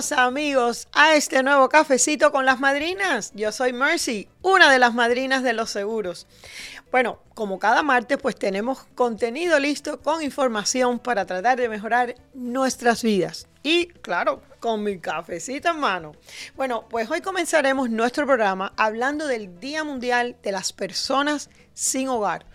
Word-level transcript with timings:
Amigos 0.00 0.88
a 0.92 1.14
este 1.14 1.42
nuevo 1.42 1.68
cafecito 1.68 2.32
con 2.32 2.46
las 2.46 2.58
madrinas. 2.58 3.32
Yo 3.34 3.52
soy 3.52 3.74
Mercy, 3.74 4.30
una 4.40 4.72
de 4.72 4.78
las 4.78 4.94
madrinas 4.94 5.42
de 5.42 5.52
los 5.52 5.68
seguros. 5.68 6.26
Bueno, 6.90 7.18
como 7.34 7.58
cada 7.58 7.82
martes 7.82 8.16
pues 8.16 8.34
tenemos 8.34 8.86
contenido 8.94 9.58
listo 9.58 10.00
con 10.00 10.22
información 10.22 10.98
para 10.98 11.26
tratar 11.26 11.58
de 11.58 11.68
mejorar 11.68 12.14
nuestras 12.32 13.02
vidas. 13.02 13.46
Y 13.62 13.88
claro, 13.88 14.42
con 14.58 14.82
mi 14.82 14.98
cafecito 14.98 15.68
en 15.68 15.80
mano. 15.80 16.12
Bueno, 16.56 16.86
pues 16.88 17.10
hoy 17.10 17.20
comenzaremos 17.20 17.90
nuestro 17.90 18.24
programa 18.24 18.72
hablando 18.78 19.26
del 19.26 19.60
Día 19.60 19.84
Mundial 19.84 20.38
de 20.42 20.52
las 20.52 20.72
Personas 20.72 21.50
sin 21.74 22.08
Hogar. 22.08 22.46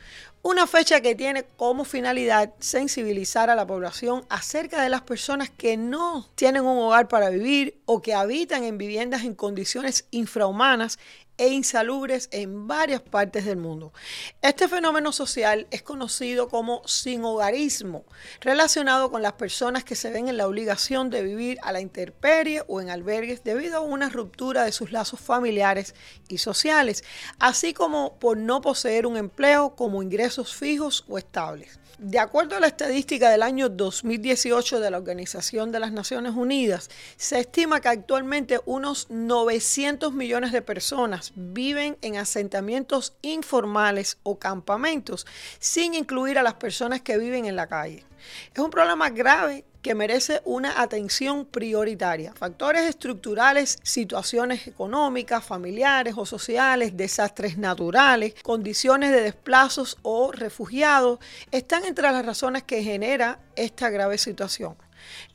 Una 0.47 0.67
fecha 0.67 1.01
que 1.01 1.15
tiene 1.15 1.43
como 1.57 1.85
finalidad 1.85 2.53
sensibilizar 2.59 3.49
a 3.49 3.55
la 3.55 3.65
población 3.65 4.27
acerca 4.29 4.83
de 4.83 4.89
las 4.89 5.01
personas 5.01 5.49
que 5.49 5.75
no 5.75 6.29
tienen 6.35 6.61
un 6.65 6.77
hogar 6.77 7.07
para 7.07 7.31
vivir 7.31 7.81
o 7.85 8.03
que 8.03 8.13
habitan 8.13 8.63
en 8.63 8.77
viviendas 8.77 9.23
en 9.23 9.33
condiciones 9.33 10.05
infrahumanas 10.11 10.99
e 11.37 11.49
insalubres 11.49 12.29
en 12.31 12.67
varias 12.67 13.01
partes 13.01 13.45
del 13.45 13.57
mundo. 13.57 13.93
Este 14.41 14.67
fenómeno 14.67 15.11
social 15.11 15.67
es 15.71 15.81
conocido 15.81 16.47
como 16.49 16.81
sinhogarismo, 16.87 18.05
relacionado 18.41 19.11
con 19.11 19.21
las 19.21 19.33
personas 19.33 19.83
que 19.83 19.95
se 19.95 20.11
ven 20.11 20.27
en 20.27 20.37
la 20.37 20.47
obligación 20.47 21.09
de 21.09 21.23
vivir 21.23 21.57
a 21.61 21.71
la 21.71 21.81
intemperie 21.81 22.63
o 22.67 22.81
en 22.81 22.89
albergues 22.89 23.43
debido 23.43 23.77
a 23.77 23.81
una 23.81 24.09
ruptura 24.09 24.63
de 24.63 24.71
sus 24.71 24.91
lazos 24.91 25.19
familiares 25.19 25.95
y 26.27 26.37
sociales, 26.37 27.03
así 27.39 27.73
como 27.73 28.17
por 28.19 28.37
no 28.37 28.61
poseer 28.61 29.05
un 29.05 29.17
empleo 29.17 29.75
como 29.75 30.03
ingresos 30.03 30.55
fijos 30.55 31.05
o 31.07 31.17
estables. 31.17 31.79
De 31.97 32.19
acuerdo 32.19 32.57
a 32.57 32.59
la 32.59 32.67
estadística 32.67 33.29
del 33.29 33.41
año 33.41 33.69
2018 33.69 34.81
de 34.81 34.91
la 34.91 34.97
Organización 34.97 35.71
de 35.71 35.79
las 35.79 35.93
Naciones 35.93 36.33
Unidas, 36.35 36.89
se 37.15 37.39
estima 37.39 37.79
que 37.79 37.87
actualmente 37.87 38.59
unos 38.65 39.09
900 39.09 40.13
millones 40.13 40.51
de 40.51 40.61
personas 40.61 41.24
viven 41.35 41.97
en 42.01 42.17
asentamientos 42.17 43.15
informales 43.21 44.17
o 44.23 44.39
campamentos, 44.39 45.25
sin 45.59 45.93
incluir 45.93 46.37
a 46.37 46.43
las 46.43 46.55
personas 46.55 47.01
que 47.01 47.17
viven 47.17 47.45
en 47.45 47.55
la 47.55 47.67
calle. 47.67 48.05
Es 48.53 48.59
un 48.59 48.69
problema 48.69 49.09
grave 49.09 49.65
que 49.85 49.93
merece 49.93 50.41
una 50.45 50.81
atención 50.81 51.45
prioritaria. 51.45 52.33
Factores 52.33 52.89
estructurales, 52.89 53.77
situaciones 53.83 54.65
económicas, 54.65 55.45
familiares 55.45 56.15
o 56.17 56.25
sociales, 56.25 56.97
desastres 56.97 57.59
naturales, 57.59 58.33
condiciones 58.41 59.11
de 59.11 59.21
desplazos 59.21 59.99
o 60.01 60.31
refugiados, 60.31 61.19
están 61.51 61.85
entre 61.85 62.11
las 62.11 62.25
razones 62.25 62.63
que 62.63 62.81
genera 62.81 63.37
esta 63.55 63.91
grave 63.91 64.17
situación. 64.17 64.75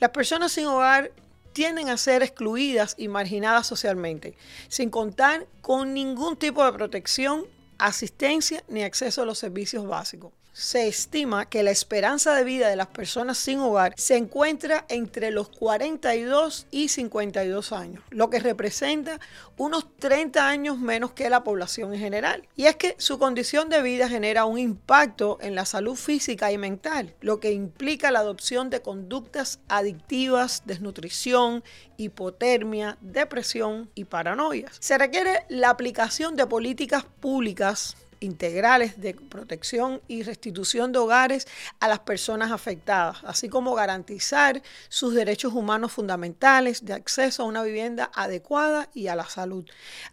Las 0.00 0.10
personas 0.10 0.50
sin 0.50 0.66
hogar 0.66 1.12
tienden 1.52 1.88
a 1.88 1.96
ser 1.96 2.22
excluidas 2.22 2.94
y 2.98 3.08
marginadas 3.08 3.66
socialmente, 3.66 4.36
sin 4.68 4.90
contar 4.90 5.46
con 5.62 5.94
ningún 5.94 6.36
tipo 6.36 6.64
de 6.64 6.72
protección, 6.72 7.46
asistencia 7.78 8.62
ni 8.68 8.82
acceso 8.82 9.22
a 9.22 9.26
los 9.26 9.38
servicios 9.38 9.86
básicos 9.86 10.32
se 10.61 10.86
estima 10.86 11.48
que 11.48 11.62
la 11.62 11.70
esperanza 11.70 12.34
de 12.34 12.44
vida 12.44 12.69
de 12.69 12.77
las 12.77 12.89
personas 12.89 13.39
sin 13.39 13.61
hogar 13.61 13.94
se 13.97 14.19
encuentra 14.19 14.84
entre 14.91 15.30
los 15.30 15.48
42 15.48 16.66
y 16.70 16.89
52 16.89 17.72
años, 17.72 18.05
lo 18.11 18.28
que 18.28 18.41
representa 18.41 19.19
unos 19.56 19.86
30 19.97 20.47
años 20.47 20.78
menos 20.78 21.12
que 21.12 21.31
la 21.31 21.44
población 21.44 21.94
en 21.94 22.00
general. 22.00 22.47
Y 22.56 22.66
es 22.66 22.77
que 22.77 22.94
su 22.98 23.19
condición 23.19 23.70
de 23.70 23.81
vida 23.81 24.06
genera 24.06 24.44
un 24.44 24.58
impacto 24.58 25.38
en 25.41 25.55
la 25.55 25.64
salud 25.64 25.97
física 25.97 26.53
y 26.53 26.58
mental, 26.58 27.14
lo 27.22 27.41
que 27.41 27.53
implica 27.53 28.11
la 28.11 28.19
adopción 28.19 28.69
de 28.69 28.82
conductas 28.82 29.60
adictivas, 29.69 30.65
desnutrición, 30.66 31.65
hipotermia, 31.97 32.99
depresión 33.00 33.91
y 33.94 34.04
paranoias. 34.04 34.76
Se 34.78 34.99
requiere 34.99 35.47
la 35.49 35.70
aplicación 35.70 36.37
de 36.37 36.47
políticas 36.47 37.04
públicas 37.20 37.97
integrales 38.20 39.00
de 39.00 39.14
protección 39.14 40.00
y 40.06 40.22
restitución 40.22 40.92
de 40.92 40.98
hogares 40.98 41.48
a 41.81 41.88
las 41.88 42.00
personas 42.00 42.53
afectadas, 42.53 43.19
así 43.25 43.48
como 43.48 43.75
garantizar 43.75 44.62
sus 44.88 45.14
derechos 45.14 45.53
humanos 45.54 45.92
fundamentales 45.92 46.84
de 46.84 46.92
acceso 46.92 47.42
a 47.42 47.47
una 47.47 47.62
vivienda 47.62 48.10
adecuada 48.14 48.88
y 48.94 49.08
a 49.08 49.16
la 49.16 49.25
salud, 49.25 49.64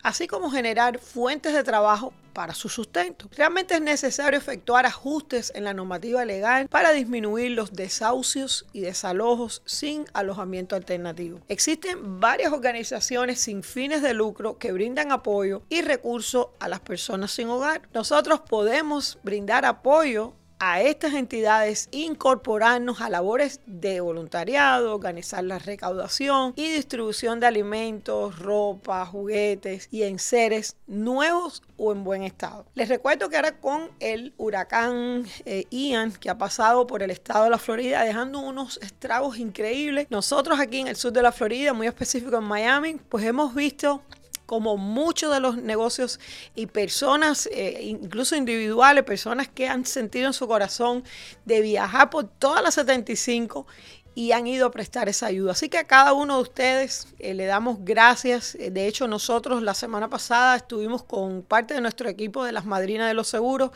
así 0.03 0.27
como 0.27 0.49
generar 0.49 0.99
fuentes 0.99 1.53
de 1.53 1.63
trabajo 1.63 2.13
para 2.37 2.53
su 2.53 2.69
sustento. 2.69 3.27
Realmente 3.35 3.73
es 3.73 3.81
necesario 3.81 4.37
efectuar 4.37 4.85
ajustes 4.85 5.51
en 5.55 5.63
la 5.63 5.73
normativa 5.73 6.23
legal 6.23 6.67
para 6.67 6.91
disminuir 6.91 7.53
los 7.53 7.73
desahucios 7.73 8.67
y 8.73 8.81
desalojos 8.81 9.63
sin 9.65 10.05
alojamiento 10.13 10.75
alternativo. 10.75 11.39
Existen 11.47 12.19
varias 12.19 12.53
organizaciones 12.53 13.39
sin 13.39 13.63
fines 13.63 14.03
de 14.03 14.13
lucro 14.13 14.59
que 14.59 14.71
brindan 14.71 15.11
apoyo 15.11 15.63
y 15.67 15.81
recursos 15.81 16.49
a 16.59 16.67
las 16.67 16.79
personas 16.81 17.31
sin 17.31 17.49
hogar. 17.49 17.81
Nosotros 17.91 18.41
podemos 18.41 19.17
brindar 19.23 19.65
apoyo 19.65 20.35
a 20.59 20.81
estas 20.81 21.13
entidades 21.13 21.89
incorporarnos 21.91 23.01
a 23.01 23.09
labores 23.09 23.61
de 23.65 24.01
voluntariado, 24.01 24.93
organizar 24.93 25.43
la 25.43 25.59
recaudación 25.59 26.53
y 26.55 26.69
distribución 26.69 27.39
de 27.39 27.47
alimentos, 27.47 28.39
ropa, 28.39 29.05
juguetes 29.05 29.87
y 29.91 30.03
enseres 30.03 30.75
nuevos 30.87 31.63
o 31.77 31.91
en 31.91 32.03
buen 32.03 32.23
estado. 32.23 32.65
Les 32.75 32.89
recuerdo 32.89 33.29
que 33.29 33.35
ahora 33.35 33.59
con 33.59 33.89
el 33.99 34.33
huracán 34.37 35.25
eh, 35.45 35.65
Ian 35.69 36.11
que 36.13 36.29
ha 36.29 36.37
pasado 36.37 36.87
por 36.87 37.03
el 37.03 37.11
estado 37.11 37.45
de 37.45 37.49
la 37.49 37.57
Florida 37.57 38.03
dejando 38.03 38.39
unos 38.39 38.77
estragos 38.81 39.37
increíbles, 39.37 40.07
nosotros 40.09 40.59
aquí 40.59 40.79
en 40.79 40.87
el 40.87 40.95
sur 40.95 41.11
de 41.11 41.21
la 41.21 41.31
Florida, 41.31 41.73
muy 41.73 41.87
específico 41.87 42.37
en 42.37 42.43
Miami, 42.43 42.95
pues 43.09 43.23
hemos 43.25 43.53
visto 43.53 44.01
como 44.47 44.77
muchos 44.77 45.31
de 45.31 45.41
los 45.41 45.57
negocios 45.57 46.19
y 46.55 46.65
personas, 46.65 47.47
eh, 47.51 47.79
incluso 47.83 48.35
individuales, 48.35 49.03
personas 49.03 49.49
que 49.49 49.67
han 49.67 49.85
sentido 49.85 50.25
en 50.27 50.33
su 50.33 50.47
corazón 50.47 51.03
de 51.45 51.61
viajar 51.61 52.09
por 52.09 52.27
todas 52.27 52.63
las 52.63 52.73
75 52.75 53.67
y 54.15 54.31
han 54.31 54.47
ido 54.47 54.65
a 54.65 54.71
prestar 54.71 55.09
esa 55.09 55.27
ayuda. 55.27 55.51
Así 55.51 55.67
que 55.69 55.77
a 55.77 55.83
cada 55.83 56.13
uno 56.13 56.37
de 56.37 56.41
ustedes 56.43 57.13
eh, 57.19 57.33
le 57.33 57.45
damos 57.45 57.79
gracias. 57.81 58.55
Eh, 58.55 58.71
de 58.71 58.87
hecho, 58.87 59.07
nosotros 59.07 59.61
la 59.61 59.73
semana 59.73 60.09
pasada 60.09 60.55
estuvimos 60.55 61.03
con 61.03 61.43
parte 61.43 61.73
de 61.73 61.81
nuestro 61.81 62.09
equipo 62.09 62.45
de 62.45 62.53
las 62.53 62.65
madrinas 62.65 63.09
de 63.09 63.13
los 63.13 63.27
seguros 63.27 63.71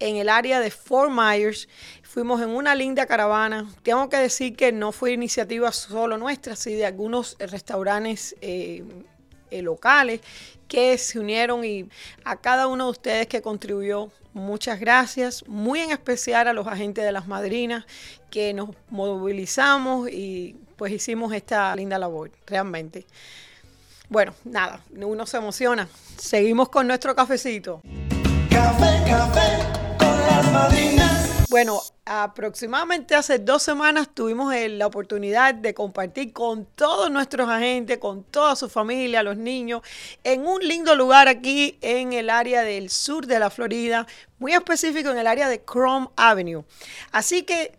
en 0.00 0.16
el 0.16 0.30
área 0.30 0.58
de 0.58 0.70
Fort 0.70 1.12
Myers. 1.12 1.68
Fuimos 2.02 2.40
en 2.40 2.48
una 2.48 2.74
linda 2.74 3.04
caravana. 3.04 3.70
Tengo 3.82 4.08
que 4.08 4.16
decir 4.16 4.56
que 4.56 4.72
no 4.72 4.90
fue 4.90 5.12
iniciativa 5.12 5.70
solo 5.70 6.16
nuestra, 6.16 6.56
sino 6.56 6.78
de 6.78 6.86
algunos 6.86 7.36
restaurantes 7.38 8.34
locales 9.62 10.20
que 10.68 10.96
se 10.98 11.18
unieron 11.18 11.64
y 11.64 11.88
a 12.24 12.36
cada 12.36 12.66
uno 12.66 12.86
de 12.86 12.90
ustedes 12.90 13.26
que 13.26 13.42
contribuyó, 13.42 14.10
muchas 14.32 14.80
gracias. 14.80 15.46
Muy 15.46 15.80
en 15.80 15.90
especial 15.90 16.48
a 16.48 16.52
los 16.52 16.66
agentes 16.66 17.04
de 17.04 17.12
las 17.12 17.26
madrinas 17.26 17.84
que 18.30 18.52
nos 18.52 18.70
movilizamos 18.90 20.10
y 20.10 20.56
pues 20.76 20.92
hicimos 20.92 21.32
esta 21.32 21.74
linda 21.76 21.98
labor, 21.98 22.30
realmente. 22.46 23.06
Bueno, 24.08 24.34
nada, 24.44 24.80
uno 24.94 25.26
se 25.26 25.36
emociona. 25.38 25.88
Seguimos 26.18 26.68
con 26.68 26.86
nuestro 26.86 27.14
cafecito. 27.14 27.80
Bueno, 31.54 31.80
aproximadamente 32.04 33.14
hace 33.14 33.38
dos 33.38 33.62
semanas 33.62 34.08
tuvimos 34.12 34.52
la 34.70 34.88
oportunidad 34.88 35.54
de 35.54 35.72
compartir 35.72 36.32
con 36.32 36.66
todos 36.66 37.12
nuestros 37.12 37.48
agentes, 37.48 37.98
con 37.98 38.24
toda 38.24 38.56
su 38.56 38.68
familia, 38.68 39.22
los 39.22 39.36
niños, 39.36 39.82
en 40.24 40.48
un 40.48 40.66
lindo 40.66 40.96
lugar 40.96 41.28
aquí 41.28 41.78
en 41.80 42.12
el 42.12 42.28
área 42.28 42.62
del 42.62 42.90
sur 42.90 43.28
de 43.28 43.38
la 43.38 43.50
Florida, 43.50 44.04
muy 44.40 44.52
específico 44.52 45.10
en 45.10 45.18
el 45.18 45.28
área 45.28 45.48
de 45.48 45.64
Chrome 45.64 46.08
Avenue. 46.16 46.64
Así 47.12 47.44
que 47.44 47.70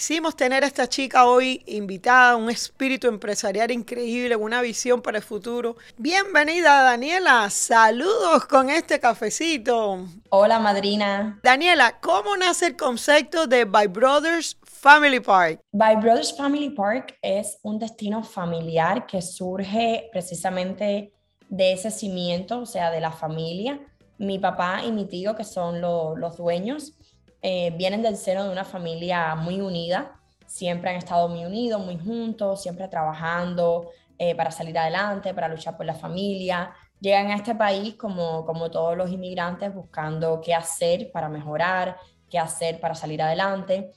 Quisimos 0.00 0.34
tener 0.34 0.64
a 0.64 0.66
esta 0.66 0.88
chica 0.88 1.26
hoy 1.26 1.62
invitada, 1.66 2.34
un 2.34 2.48
espíritu 2.48 3.06
empresarial 3.06 3.70
increíble, 3.70 4.34
una 4.34 4.62
visión 4.62 5.02
para 5.02 5.18
el 5.18 5.22
futuro. 5.22 5.76
Bienvenida, 5.98 6.82
Daniela. 6.82 7.50
Saludos 7.50 8.46
con 8.46 8.70
este 8.70 8.98
cafecito. 8.98 10.06
Hola, 10.30 10.58
madrina. 10.58 11.38
Daniela, 11.42 12.00
¿cómo 12.00 12.34
nace 12.38 12.68
el 12.68 12.76
concepto 12.78 13.46
de 13.46 13.66
By 13.66 13.88
Brothers 13.88 14.56
Family 14.62 15.20
Park? 15.20 15.60
By 15.72 15.96
Brothers 15.96 16.34
Family 16.34 16.70
Park 16.70 17.18
es 17.20 17.58
un 17.62 17.78
destino 17.78 18.24
familiar 18.24 19.04
que 19.06 19.20
surge 19.20 20.08
precisamente 20.10 21.12
de 21.50 21.72
ese 21.74 21.90
cimiento, 21.90 22.60
o 22.60 22.66
sea, 22.66 22.90
de 22.90 23.02
la 23.02 23.12
familia. 23.12 23.78
Mi 24.16 24.38
papá 24.38 24.82
y 24.82 24.92
mi 24.92 25.04
tío, 25.04 25.36
que 25.36 25.44
son 25.44 25.82
los 25.82 26.38
dueños, 26.38 26.94
eh, 27.42 27.72
vienen 27.76 28.02
del 28.02 28.16
seno 28.16 28.44
de 28.44 28.50
una 28.50 28.64
familia 28.64 29.34
muy 29.34 29.60
unida, 29.60 30.20
siempre 30.46 30.90
han 30.90 30.96
estado 30.96 31.28
muy 31.28 31.44
unidos, 31.44 31.84
muy 31.84 31.96
juntos, 31.98 32.62
siempre 32.62 32.88
trabajando 32.88 33.90
eh, 34.18 34.34
para 34.34 34.50
salir 34.50 34.76
adelante, 34.76 35.32
para 35.32 35.48
luchar 35.48 35.76
por 35.76 35.86
la 35.86 35.94
familia. 35.94 36.74
Llegan 37.00 37.28
a 37.28 37.36
este 37.36 37.54
país 37.54 37.94
como, 37.94 38.44
como 38.44 38.70
todos 38.70 38.96
los 38.96 39.10
inmigrantes 39.10 39.72
buscando 39.72 40.40
qué 40.40 40.54
hacer 40.54 41.10
para 41.12 41.28
mejorar, 41.28 41.96
qué 42.28 42.38
hacer 42.38 42.80
para 42.80 42.94
salir 42.94 43.22
adelante. 43.22 43.92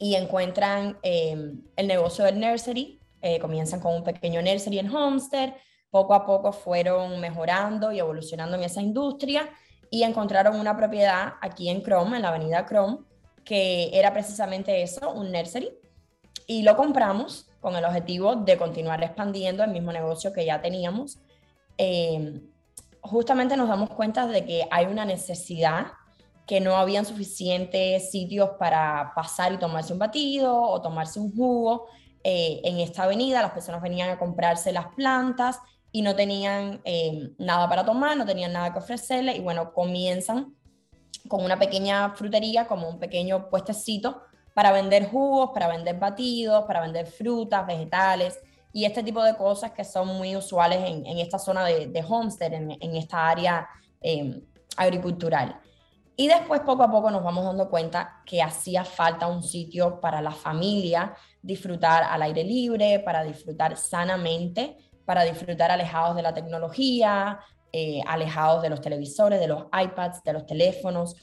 Y 0.00 0.16
encuentran 0.16 0.98
eh, 1.02 1.52
el 1.76 1.86
negocio 1.86 2.24
del 2.24 2.40
nursery 2.40 3.00
eh, 3.20 3.38
comienzan 3.38 3.80
con 3.80 3.94
un 3.94 4.04
pequeño 4.04 4.42
nursery 4.42 4.80
en 4.80 4.94
Homestead, 4.94 5.54
poco 5.90 6.14
a 6.14 6.26
poco 6.26 6.52
fueron 6.52 7.20
mejorando 7.20 7.90
y 7.92 8.00
evolucionando 8.00 8.56
en 8.56 8.64
esa 8.64 8.82
industria 8.82 9.48
y 9.90 10.02
encontraron 10.02 10.58
una 10.58 10.76
propiedad 10.76 11.34
aquí 11.40 11.68
en 11.68 11.82
Chrome, 11.82 12.16
en 12.16 12.22
la 12.22 12.28
avenida 12.28 12.66
Chrome, 12.66 12.98
que 13.44 13.90
era 13.92 14.12
precisamente 14.12 14.82
eso, 14.82 15.12
un 15.12 15.32
nursery, 15.32 15.70
y 16.46 16.62
lo 16.62 16.76
compramos 16.76 17.46
con 17.60 17.76
el 17.76 17.84
objetivo 17.84 18.36
de 18.36 18.56
continuar 18.56 19.02
expandiendo 19.02 19.64
el 19.64 19.70
mismo 19.70 19.92
negocio 19.92 20.32
que 20.32 20.44
ya 20.44 20.60
teníamos. 20.60 21.18
Eh, 21.76 22.40
justamente 23.00 23.56
nos 23.56 23.68
damos 23.68 23.90
cuenta 23.90 24.26
de 24.26 24.44
que 24.44 24.66
hay 24.70 24.86
una 24.86 25.04
necesidad 25.04 25.86
que 26.46 26.60
no 26.60 26.76
habían 26.76 27.04
suficientes 27.04 28.10
sitios 28.10 28.50
para 28.58 29.12
pasar 29.14 29.52
y 29.52 29.58
tomarse 29.58 29.92
un 29.92 29.98
batido 29.98 30.58
o 30.60 30.80
tomarse 30.80 31.20
un 31.20 31.34
jugo. 31.34 31.86
Eh, 32.24 32.60
en 32.64 32.78
esta 32.80 33.04
avenida 33.04 33.42
las 33.42 33.52
personas 33.52 33.82
venían 33.82 34.10
a 34.10 34.18
comprarse 34.18 34.72
las 34.72 34.86
plantas 34.94 35.60
y 35.90 36.02
no 36.02 36.14
tenían 36.14 36.80
eh, 36.84 37.30
nada 37.38 37.68
para 37.68 37.84
tomar, 37.84 38.16
no 38.16 38.26
tenían 38.26 38.52
nada 38.52 38.72
que 38.72 38.78
ofrecerle 38.78 39.36
y 39.36 39.40
bueno, 39.40 39.72
comienzan 39.72 40.54
con 41.28 41.44
una 41.44 41.58
pequeña 41.58 42.10
frutería, 42.10 42.66
como 42.66 42.88
un 42.88 42.98
pequeño 42.98 43.48
puestecito 43.48 44.22
para 44.54 44.72
vender 44.72 45.08
jugos, 45.08 45.50
para 45.52 45.68
vender 45.68 45.98
batidos, 45.98 46.64
para 46.64 46.80
vender 46.80 47.06
frutas, 47.06 47.66
vegetales 47.66 48.38
y 48.72 48.84
este 48.84 49.02
tipo 49.02 49.22
de 49.22 49.36
cosas 49.36 49.72
que 49.72 49.84
son 49.84 50.08
muy 50.08 50.36
usuales 50.36 50.78
en, 50.84 51.18
esta 51.18 51.38
zona 51.38 51.64
de, 51.64 52.04
Homestead, 52.06 52.52
en, 52.52 52.96
esta 52.96 53.28
área 53.28 53.68
eh, 54.00 54.42
agricultural. 54.76 55.60
Y 56.16 56.26
después 56.26 56.62
poco 56.62 56.82
a 56.82 56.90
poco 56.90 57.10
nos 57.10 57.22
vamos 57.22 57.44
dando 57.44 57.70
cuenta 57.70 58.22
que 58.26 58.42
hacía 58.42 58.84
falta 58.84 59.28
un 59.28 59.42
sitio 59.42 60.00
para 60.00 60.20
la 60.20 60.32
familia 60.32 61.14
disfrutar 61.40 62.02
al 62.02 62.22
aire 62.22 62.42
libre, 62.42 62.98
para 62.98 63.22
disfrutar 63.22 63.76
sanamente, 63.76 64.76
para 65.08 65.22
disfrutar 65.22 65.70
alejados 65.70 66.16
de 66.16 66.20
la 66.20 66.34
tecnología, 66.34 67.40
eh, 67.72 68.02
alejados 68.06 68.60
de 68.60 68.68
los 68.68 68.82
televisores, 68.82 69.40
de 69.40 69.48
los 69.48 69.64
iPads, 69.72 70.22
de 70.22 70.34
los 70.34 70.44
teléfonos, 70.44 71.16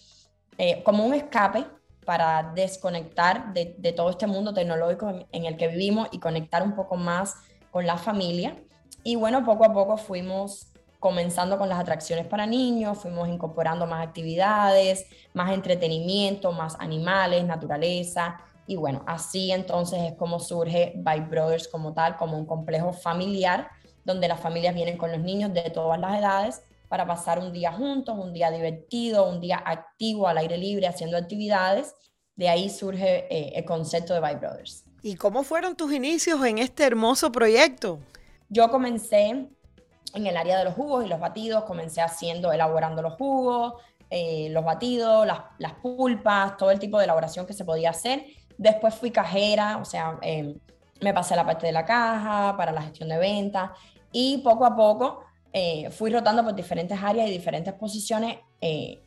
eh, 0.58 0.82
como 0.82 1.06
un 1.06 1.14
escape 1.14 1.68
para 2.04 2.52
desconectar 2.56 3.54
de, 3.54 3.94
todo 3.96 4.10
este 4.10 4.26
mundo 4.26 4.56
tecnológico 4.56 5.08
en, 5.12 5.28
en 5.32 5.46
el 5.46 5.56
que 5.56 5.68
vivimos 5.68 6.08
y 6.12 6.18
conectar 6.18 6.64
un 6.64 6.74
poco 6.74 6.96
más 6.96 7.36
con 7.70 7.86
la 7.86 7.96
familia. 7.96 8.58
Y 9.04 9.18
bueno, 9.18 9.46
poco 9.46 9.66
a 9.66 9.72
poco 9.72 9.98
fuimos 9.98 10.74
comenzando 11.00 11.60
con 11.60 11.70
las 11.70 11.78
atracciones 11.78 12.26
para 12.26 12.48
niños, 12.48 12.98
fuimos 12.98 13.30
incorporando 13.30 13.86
más 13.86 14.04
actividades, 14.08 15.06
más 15.36 15.52
entretenimiento, 15.52 16.52
más 16.52 16.76
animales, 16.80 17.46
naturaleza. 17.46 18.42
Y 18.68 18.76
bueno, 18.76 19.04
así 19.06 19.52
entonces 19.52 20.02
es 20.02 20.14
como 20.14 20.40
surge 20.40 20.94
By 20.98 21.22
Brothers 21.22 21.68
como 21.68 21.94
tal, 21.94 22.18
como 22.18 22.38
un 22.38 22.46
complejo 22.46 22.94
familiar, 22.94 23.70
donde 24.04 24.28
las 24.28 24.40
familias 24.40 24.76
vienen 24.76 24.98
con 24.98 25.12
los 25.12 25.22
niños 25.22 25.54
de 25.54 25.70
todas 25.70 26.00
las 26.00 26.20
edades 26.20 26.62
para 26.88 27.06
pasar 27.06 27.40
un 27.40 27.52
día 27.52 27.72
juntos, 27.72 28.18
un 28.18 28.34
día 28.34 28.52
divertido, 28.52 29.28
un 29.28 29.40
día 29.40 29.62
activo 29.66 30.28
al 30.28 30.38
aire 30.38 30.58
libre, 30.58 30.88
haciendo 30.88 31.18
actividades. 31.18 31.94
De 32.36 32.50
ahí 32.50 32.70
surge 32.70 33.28
eh, 33.30 33.54
el 33.56 33.66
concepto 33.66 34.14
de 34.14 34.20
By 34.20 34.36
Brothers. 34.36 34.84
¿Y 35.02 35.16
cómo 35.16 35.44
fueron 35.44 35.76
tus 35.76 35.94
inicios 35.94 36.44
en 36.46 36.58
este 36.58 36.84
hermoso 36.84 37.32
proyecto? 37.32 38.00
Yo 38.50 38.70
comencé 38.70 39.48
en 40.16 40.28
el 40.28 40.38
área 40.38 40.58
de 40.58 40.64
los 40.64 40.74
jugos 40.74 41.06
y 41.06 41.08
los 41.08 41.20
batidos, 41.20 41.66
comencé 41.66 42.02
haciendo, 42.02 42.52
elaborando 42.52 43.02
los 43.02 43.14
jugos, 43.14 43.74
eh, 44.10 44.48
los 44.52 44.64
batidos, 44.64 45.28
las, 45.28 45.74
pulpas, 45.82 46.58
todo 46.58 46.72
el 46.72 46.80
tipo 46.80 46.98
de 46.98 47.04
elaboración 47.04 47.46
que 47.46 47.54
se 47.54 47.66
podía 47.66 47.90
hacer. 47.90 48.26
Después 48.58 48.96
fui 48.96 49.12
cajera, 49.12 49.78
o 49.78 49.86
sea, 49.86 50.18
em, 50.22 50.58
me 51.02 51.14
pasé 51.14 51.36
la 51.36 51.46
parte 51.46 51.66
de 51.66 51.72
la 51.72 51.86
caja 51.86 52.56
para 52.58 52.72
la 52.72 52.82
gestión 52.82 53.10
de 53.10 53.18
ventas 53.18 53.72
y 54.12 54.38
poco 54.40 54.66
a 54.66 54.76
poco 54.76 55.22
eh, 55.52 55.90
fui 55.92 56.12
rotando 56.12 56.44
por 56.44 56.56
diferentes 56.56 57.02
áreas 57.02 57.28
y 57.28 57.32
diferentes 57.32 57.74
posiciones 57.74 58.38
eh, 58.62 59.02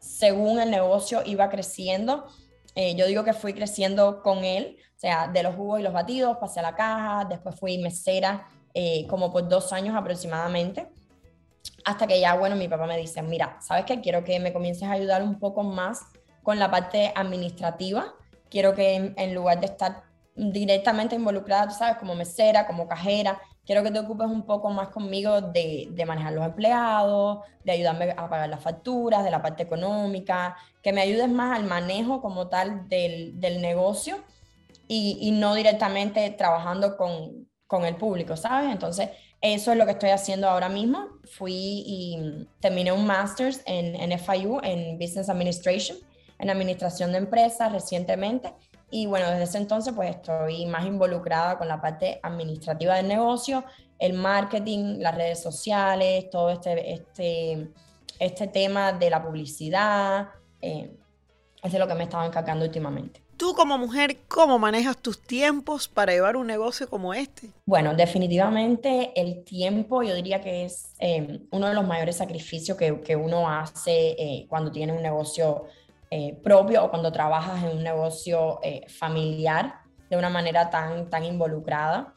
según 0.00 0.60
el 0.60 0.70
negocio 0.70 1.22
iba 1.24 1.48
creciendo. 1.48 2.26
yo 2.74 3.06
digo 3.06 3.22
que 3.24 3.34
fui 3.34 3.52
creciendo 3.52 4.22
con 4.22 4.44
él, 4.44 4.78
o 4.96 4.98
sea, 4.98 5.28
de 5.28 5.42
los 5.42 5.54
jugos 5.54 5.80
y 5.80 5.82
los 5.82 5.92
batidos, 5.92 6.38
pasé 6.38 6.60
a 6.60 6.62
la 6.62 6.74
caja, 6.74 7.26
después 7.28 7.58
fui 7.58 7.76
mesera 7.78 8.46
eh, 8.74 9.06
como 9.08 9.30
por 9.30 9.48
dos 9.48 9.72
años 9.72 9.94
aproximadamente, 9.94 10.88
hasta 11.84 12.06
que 12.06 12.18
ya, 12.18 12.34
bueno, 12.36 12.56
mi 12.56 12.68
papá 12.68 12.86
me 12.86 12.96
dice, 12.96 13.20
mira, 13.20 13.58
¿sabes 13.60 13.84
qué? 13.84 14.00
Quiero 14.00 14.24
que 14.24 14.40
me 14.40 14.52
comiences 14.52 14.84
a 14.84 14.92
ayudar 14.92 15.22
un 15.22 15.38
poco 15.38 15.62
más 15.62 16.00
con 16.42 16.58
la 16.58 16.70
parte 16.70 17.12
administrativa, 17.14 18.14
quiero 18.52 18.74
que 18.74 19.14
en, 19.16 19.34
lugar 19.34 19.60
de 19.60 19.66
estar 19.66 20.04
directamente 20.36 21.16
involucrada, 21.16 21.68
tú 21.68 21.74
sabes, 21.74 21.96
como 21.96 22.14
mesera, 22.14 22.66
como 22.66 22.86
cajera, 22.86 23.40
quiero 23.64 23.82
que 23.82 23.90
te 23.90 23.98
ocupes 23.98 24.26
un 24.26 24.44
poco 24.44 24.68
más 24.68 24.88
conmigo 24.88 25.40
de, 25.40 25.88
de, 25.90 26.04
manejar 26.04 26.34
los 26.34 26.44
empleados, 26.44 27.38
de 27.64 27.72
ayudarme 27.72 28.10
a 28.10 28.28
pagar 28.28 28.50
las 28.50 28.60
facturas, 28.60 29.24
de 29.24 29.30
la 29.30 29.40
parte 29.40 29.62
económica, 29.62 30.54
que 30.82 30.92
me 30.92 31.00
ayudes 31.00 31.30
más 31.30 31.58
al 31.58 31.64
manejo 31.64 32.20
como 32.20 32.48
tal 32.48 32.90
del, 32.90 33.40
del 33.40 33.62
negocio 33.62 34.18
y, 34.86 35.16
y, 35.22 35.30
no 35.30 35.54
directamente 35.54 36.28
trabajando 36.32 36.98
con, 36.98 37.48
con 37.66 37.86
el 37.86 37.96
público, 37.96 38.36
¿sabes? 38.36 38.70
Entonces, 38.70 39.08
eso 39.40 39.72
es 39.72 39.78
lo 39.78 39.86
que 39.86 39.92
estoy 39.92 40.10
haciendo 40.10 40.46
ahora 40.46 40.68
mismo. 40.68 41.08
Fui 41.24 41.82
y 41.86 42.46
terminé 42.60 42.92
un 42.92 43.06
master's 43.06 43.62
en, 43.64 43.96
en 43.96 44.18
FIU, 44.18 44.60
en 44.62 44.98
Business 44.98 45.30
Administration, 45.30 45.96
en 46.42 46.50
Administración 46.50 47.12
de 47.12 47.18
Empresas 47.18 47.72
recientemente. 47.72 48.52
Y 48.90 49.06
bueno, 49.06 49.30
desde 49.30 49.44
ese 49.44 49.58
entonces 49.58 49.94
pues 49.94 50.10
estoy 50.10 50.66
más 50.66 50.84
involucrada 50.84 51.56
con 51.56 51.68
la 51.68 51.80
parte 51.80 52.18
administrativa 52.22 52.96
del 52.96 53.08
negocio, 53.08 53.64
el 53.98 54.12
marketing, 54.12 54.98
las 54.98 55.14
redes 55.14 55.40
sociales, 55.40 56.28
todo 56.30 56.50
este, 56.50 56.92
este, 56.92 57.70
este 58.18 58.48
tema 58.48 58.92
de 58.92 59.08
la 59.08 59.22
publicidad. 59.22 60.30
Eh, 60.60 60.92
eso 61.62 61.76
es 61.76 61.78
lo 61.78 61.86
que 61.86 61.94
me 61.94 62.04
estaba 62.04 62.26
encargando 62.26 62.64
últimamente. 62.64 63.22
Tú 63.36 63.54
como 63.54 63.78
mujer, 63.78 64.18
¿cómo 64.28 64.58
manejas 64.58 64.98
tus 64.98 65.22
tiempos 65.22 65.88
para 65.88 66.12
llevar 66.12 66.36
un 66.36 66.46
negocio 66.46 66.88
como 66.88 67.14
este? 67.14 67.50
Bueno, 67.66 67.94
definitivamente 67.94 69.12
el 69.14 69.42
tiempo 69.44 70.02
yo 70.02 70.14
diría 70.14 70.40
que 70.40 70.64
es 70.64 70.92
eh, 70.98 71.40
uno 71.50 71.68
de 71.68 71.74
los 71.74 71.86
mayores 71.86 72.16
sacrificios 72.16 72.76
que, 72.76 73.00
que 73.00 73.16
uno 73.16 73.48
hace 73.48 74.10
eh, 74.10 74.46
cuando 74.48 74.70
tiene 74.70 74.92
un 74.92 75.02
negocio 75.02 75.66
eh, 76.12 76.38
propio 76.42 76.84
o 76.84 76.90
cuando 76.90 77.10
trabajas 77.10 77.64
en 77.64 77.78
un 77.78 77.82
negocio 77.82 78.60
familiar 78.88 79.80
de 80.10 80.18
una 80.18 80.28
manera 80.28 80.68
tan, 80.68 81.08
tan 81.08 81.24
involucrada. 81.24 82.12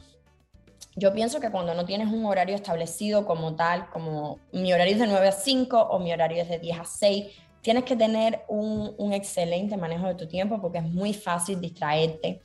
Yo 0.98 1.14
pienso 1.14 1.40
que 1.40 1.50
cuando 1.50 1.74
no 1.74 1.86
tienes 1.86 2.08
un 2.10 2.26
horario 2.26 2.56
establecido 2.56 3.26
como 3.26 3.56
tal, 3.56 3.90
como 3.90 4.40
mi 4.52 4.74
horario 4.74 4.96
es 4.96 5.00
de 5.00 5.08
9 5.08 5.28
a 5.30 5.32
5 5.32 5.80
o 5.80 6.00
mi 6.00 6.12
horario 6.12 6.42
es 6.42 6.50
de 6.50 6.60
10 6.60 6.80
a 6.80 6.84
6, 6.84 7.26
tienes 7.62 7.84
que 7.86 7.96
tener 7.96 8.44
un, 8.48 9.12
excelente 9.12 9.76
manejo 9.76 10.08
de 10.08 10.16
tu 10.16 10.28
tiempo 10.28 10.62
porque 10.62 10.78
es 10.78 10.84
muy 10.84 11.14
fácil 11.14 11.60
distraerte 11.60 12.42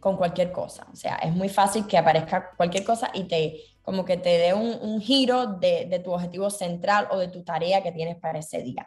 con 0.00 0.16
cualquier 0.16 0.52
cosa. 0.52 0.86
O 0.92 0.96
sea, 0.96 1.16
es 1.16 1.32
muy 1.32 1.48
fácil 1.48 1.86
que 1.86 1.98
aparezca 1.98 2.52
cualquier 2.56 2.84
cosa 2.84 3.10
y 3.14 3.24
te 3.24 3.60
como 3.82 4.04
que 4.04 4.16
te 4.16 4.38
dé 4.38 4.54
un, 4.54 5.00
giro 5.00 5.46
de, 5.46 6.00
tu 6.02 6.12
objetivo 6.12 6.48
central 6.50 7.08
o 7.10 7.18
de 7.18 7.28
tu 7.28 7.44
tarea 7.44 7.82
que 7.82 7.92
tienes 7.92 8.16
para 8.16 8.38
ese 8.38 8.62
día. 8.62 8.86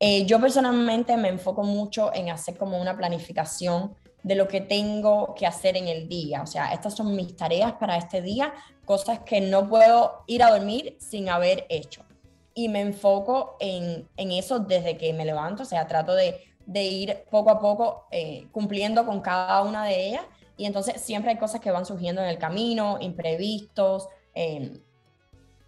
Eh, 0.00 0.26
yo 0.26 0.40
personalmente 0.40 1.16
me 1.16 1.28
enfoco 1.28 1.62
mucho 1.64 2.14
en 2.14 2.30
hacer 2.30 2.56
como 2.56 2.80
una 2.80 2.96
planificación 2.96 3.94
de 4.22 4.34
lo 4.34 4.46
que 4.46 4.60
tengo 4.60 5.34
que 5.34 5.46
hacer 5.46 5.76
en 5.76 5.88
el 5.88 6.08
día. 6.08 6.42
O 6.42 6.46
sea, 6.46 6.72
estas 6.72 6.94
son 6.94 7.16
mis 7.16 7.36
tareas 7.36 7.72
para 7.74 7.96
este 7.96 8.22
día, 8.22 8.52
cosas 8.84 9.20
que 9.20 9.40
no 9.40 9.68
puedo 9.68 10.24
ir 10.26 10.42
a 10.42 10.50
dormir 10.50 10.96
sin 11.00 11.28
haber 11.28 11.66
hecho 11.68 12.04
y 12.58 12.68
me 12.68 12.80
enfoco 12.80 13.56
en, 13.60 14.08
en, 14.16 14.32
eso 14.32 14.58
desde 14.58 14.96
que 14.96 15.12
me 15.12 15.24
levanto, 15.24 15.62
o 15.62 15.66
sea, 15.66 15.86
trato 15.86 16.12
de, 16.16 16.40
de 16.66 16.82
ir 16.82 17.24
poco 17.30 17.50
a 17.50 17.60
poco 17.60 18.08
eh, 18.10 18.48
cumpliendo 18.50 19.06
con 19.06 19.20
cada 19.20 19.62
una 19.62 19.84
de 19.84 20.08
ellas 20.08 20.22
y 20.56 20.64
entonces 20.64 21.00
siempre 21.00 21.30
hay 21.30 21.38
cosas 21.38 21.60
que 21.60 21.70
van 21.70 21.86
surgiendo 21.86 22.20
en 22.20 22.26
el 22.26 22.36
camino, 22.36 22.98
imprevistos, 23.00 24.08
em, 24.34 24.80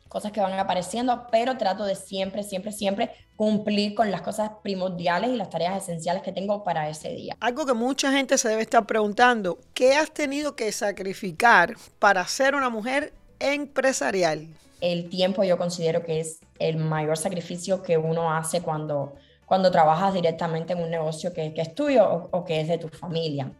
cosas 0.09 0.33
que 0.33 0.41
van 0.41 0.53
apareciendo, 0.59 1.29
pero 1.31 1.57
trato 1.57 1.85
de 1.85 1.95
siempre, 1.95 2.43
siempre, 2.43 2.73
siempre 2.73 3.13
cumplir 3.41 3.95
con 3.95 4.11
las 4.11 4.21
cosas 4.21 4.51
primordiales 4.63 5.31
y 5.31 5.37
las 5.37 5.49
tareas 5.49 5.83
esenciales 5.83 6.23
que 6.23 6.31
tengo 6.31 6.63
para 6.63 6.91
ese 6.91 7.09
día. 7.09 7.39
Algo 7.41 7.65
que 7.65 7.73
mucha 7.73 8.13
gente 8.13 8.37
se 8.37 8.51
debe 8.51 8.61
estar 8.61 8.85
preguntando, 8.85 9.59
¿qué 9.73 9.95
has 9.95 10.11
tenido 10.11 10.55
que 10.57 10.71
sacrificar 10.73 11.75
para 11.99 12.27
ser 12.27 12.55
una 12.55 12.69
mujer 12.69 13.15
empresarial? 13.39 14.47
el 14.83 15.09
tiempo 15.09 15.43
yo 15.43 15.57
considero 15.57 16.05
que 16.05 16.21
es 16.21 16.41
el 16.59 16.77
mayor 16.77 17.17
sacrificio 17.17 17.83
que 17.83 17.97
uno 17.97 18.31
hace 18.31 18.61
cuando, 18.61 19.15
cuando 19.47 19.71
trabajas 19.71 20.13
directamente 20.13 20.75
en 20.75 20.83
un 20.83 20.91
negocio 20.91 21.33
que, 21.33 21.55
que 21.55 21.63
es 21.63 21.75
tuyo 21.75 22.29
o, 22.31 22.45
que 22.45 22.61
es 22.61 22.69
de 22.69 22.77
tu 22.77 22.89
familia. 22.89 23.51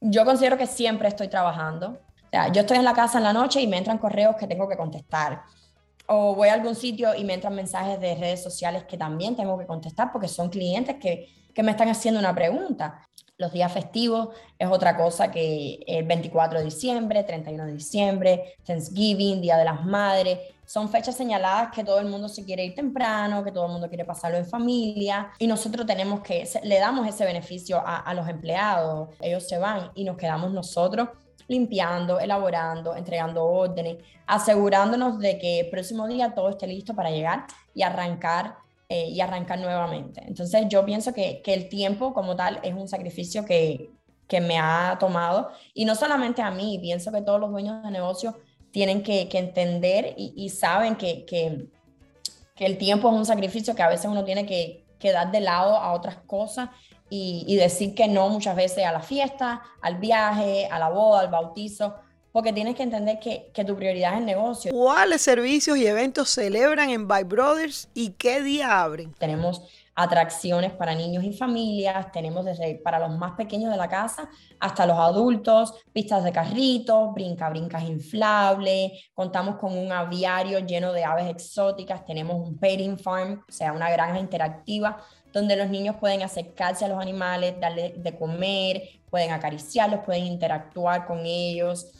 Yo 0.00 0.24
considero 0.24 0.58
que 0.58 0.66
siempre 0.66 1.06
estoy 1.06 1.28
trabajando. 1.28 2.00
yo 2.52 2.62
estoy 2.62 2.78
en 2.78 2.84
la 2.84 2.92
casa 2.92 3.18
en 3.18 3.24
la 3.24 3.32
noche 3.32 3.60
y 3.60 3.68
me 3.68 3.78
entran 3.78 3.98
correos 3.98 4.34
que 4.34 4.48
tengo 4.48 4.68
que 4.68 4.76
contestar. 4.76 5.42
O 6.08 6.34
voy 6.34 6.48
a 6.48 6.54
algún 6.54 6.74
sitio 6.74 7.14
y 7.14 7.22
me 7.22 7.34
entran 7.34 7.54
mensajes 7.54 8.00
de 8.00 8.14
redes 8.14 8.42
sociales 8.42 8.84
que 8.84 8.96
también 8.96 9.36
tengo 9.36 9.58
que 9.58 9.66
contestar 9.66 10.10
porque 10.10 10.26
son 10.26 10.48
clientes 10.48 10.96
que, 10.96 11.28
que 11.54 11.62
me 11.62 11.72
están 11.72 11.88
haciendo 11.88 12.18
una 12.18 12.34
pregunta. 12.34 13.06
Los 13.36 13.52
días 13.52 13.70
festivos 13.72 14.30
es 14.58 14.68
otra 14.68 14.96
cosa 14.96 15.30
que 15.30 15.78
el 15.86 16.06
24 16.06 16.58
de 16.58 16.64
diciembre, 16.64 17.22
31 17.22 17.66
de 17.66 17.72
diciembre, 17.72 18.56
Thanksgiving, 18.64 19.40
Día 19.40 19.56
de 19.56 19.64
las 19.64 19.84
Madres, 19.84 20.38
son 20.64 20.88
fechas 20.88 21.14
señaladas 21.14 21.70
que 21.72 21.84
todo 21.84 22.00
el 22.00 22.06
mundo 22.06 22.28
se 22.28 22.44
quiere 22.44 22.64
ir 22.64 22.74
temprano, 22.74 23.44
que 23.44 23.52
todo 23.52 23.66
el 23.66 23.72
mundo 23.72 23.88
quiere 23.88 24.04
pasarlo 24.04 24.38
en 24.38 24.46
familia 24.46 25.30
y 25.38 25.46
nosotros 25.46 25.86
tenemos 25.86 26.20
que, 26.20 26.48
le 26.64 26.78
damos 26.78 27.06
ese 27.06 27.24
beneficio 27.24 27.78
a, 27.78 27.98
a 27.98 28.12
los 28.12 28.28
empleados, 28.28 29.10
ellos 29.20 29.46
se 29.46 29.56
van 29.56 29.92
y 29.94 30.04
nos 30.04 30.16
quedamos 30.16 30.52
nosotros 30.52 31.08
limpiando, 31.48 32.20
elaborando, 32.20 32.94
entregando 32.94 33.44
órdenes, 33.44 33.96
asegurándonos 34.26 35.18
de 35.18 35.38
que 35.38 35.60
el 35.60 35.70
próximo 35.70 36.06
día 36.06 36.34
todo 36.34 36.50
esté 36.50 36.66
listo 36.66 36.94
para 36.94 37.10
llegar 37.10 37.46
y 37.74 37.82
arrancar 37.82 38.56
eh, 38.88 39.08
y 39.08 39.20
arrancar 39.20 39.58
nuevamente. 39.58 40.22
Entonces 40.26 40.66
yo 40.68 40.84
pienso 40.84 41.12
que, 41.12 41.42
que, 41.42 41.52
el 41.54 41.68
tiempo 41.68 42.14
como 42.14 42.36
tal 42.36 42.60
es 42.62 42.74
un 42.74 42.88
sacrificio 42.88 43.44
que, 43.44 43.90
que 44.28 44.40
me 44.40 44.58
ha 44.58 44.96
tomado 45.00 45.50
y 45.74 45.84
no 45.84 45.94
solamente 45.94 46.42
a 46.42 46.50
mí, 46.50 46.78
pienso 46.80 47.10
que 47.10 47.22
todos 47.22 47.40
los 47.40 47.50
dueños 47.50 47.82
de 47.82 47.90
negocios 47.90 48.34
tienen 48.70 49.02
que, 49.02 49.28
entender 49.32 50.14
y, 50.16 50.48
saben 50.50 50.96
que, 50.96 51.24
que, 51.24 51.66
el 52.56 52.76
tiempo 52.76 53.08
es 53.08 53.14
un 53.14 53.26
sacrificio 53.26 53.74
que 53.74 53.82
a 53.82 53.88
veces 53.88 54.06
uno 54.06 54.24
tiene 54.24 54.44
que, 54.44 54.84
dar 55.02 55.30
de 55.30 55.40
lado 55.40 55.76
a 55.76 55.92
otras 55.92 56.16
cosas 56.26 56.70
y, 57.10 57.44
y, 57.46 57.56
decir 57.56 57.94
que 57.94 58.06
no 58.06 58.28
muchas 58.28 58.54
veces 58.54 58.84
a 58.84 58.92
la 58.92 59.00
fiesta, 59.00 59.62
al 59.80 59.96
viaje, 59.96 60.68
a 60.70 60.78
la 60.78 60.90
boda, 60.90 61.20
al 61.20 61.28
bautizo, 61.28 61.94
porque 62.32 62.52
tienes 62.52 62.76
que 62.76 62.82
entender 62.82 63.18
que, 63.18 63.50
que, 63.54 63.64
tu 63.64 63.74
prioridad 63.74 64.12
es 64.12 64.18
el 64.18 64.26
negocio. 64.26 64.72
¿Cuáles 64.72 65.22
servicios 65.22 65.78
y 65.78 65.86
eventos 65.86 66.28
celebran 66.28 66.90
en 66.90 67.08
By 67.08 67.24
Brothers 67.24 67.88
y 67.94 68.10
qué 68.10 68.42
día 68.42 68.82
abren? 68.82 69.14
Tenemos 69.14 69.62
atracciones 69.98 70.70
para 70.70 70.94
niños 70.94 71.24
y 71.24 71.32
familias, 71.32 72.12
tenemos 72.12 72.44
desde 72.44 72.76
para 72.76 73.00
los 73.00 73.18
más 73.18 73.32
pequeños 73.32 73.72
de 73.72 73.76
la 73.76 73.88
casa 73.88 74.30
hasta 74.60 74.86
los 74.86 74.96
adultos, 74.96 75.74
pistas 75.92 76.22
de 76.22 76.30
carritos, 76.30 77.12
brinca 77.12 77.50
brincas 77.50 77.82
inflables, 77.82 78.92
contamos 79.12 79.56
con 79.56 79.76
un 79.76 79.90
aviario 79.90 80.60
lleno 80.60 80.92
de 80.92 81.04
aves 81.04 81.28
exóticas, 81.28 82.04
tenemos 82.04 82.36
un 82.36 82.56
petting 82.60 82.96
farm, 82.96 83.42
o 83.48 83.50
sea, 83.50 83.72
una 83.72 83.90
granja 83.90 84.20
interactiva 84.20 85.02
donde 85.32 85.56
los 85.56 85.68
niños 85.68 85.96
pueden 85.96 86.22
acercarse 86.22 86.84
a 86.84 86.88
los 86.88 87.00
animales, 87.00 87.58
darle 87.58 87.94
de 87.96 88.16
comer, 88.16 88.82
pueden 89.10 89.32
acariciarlos, 89.32 90.04
pueden 90.04 90.26
interactuar 90.26 91.06
con 91.06 91.26
ellos. 91.26 91.97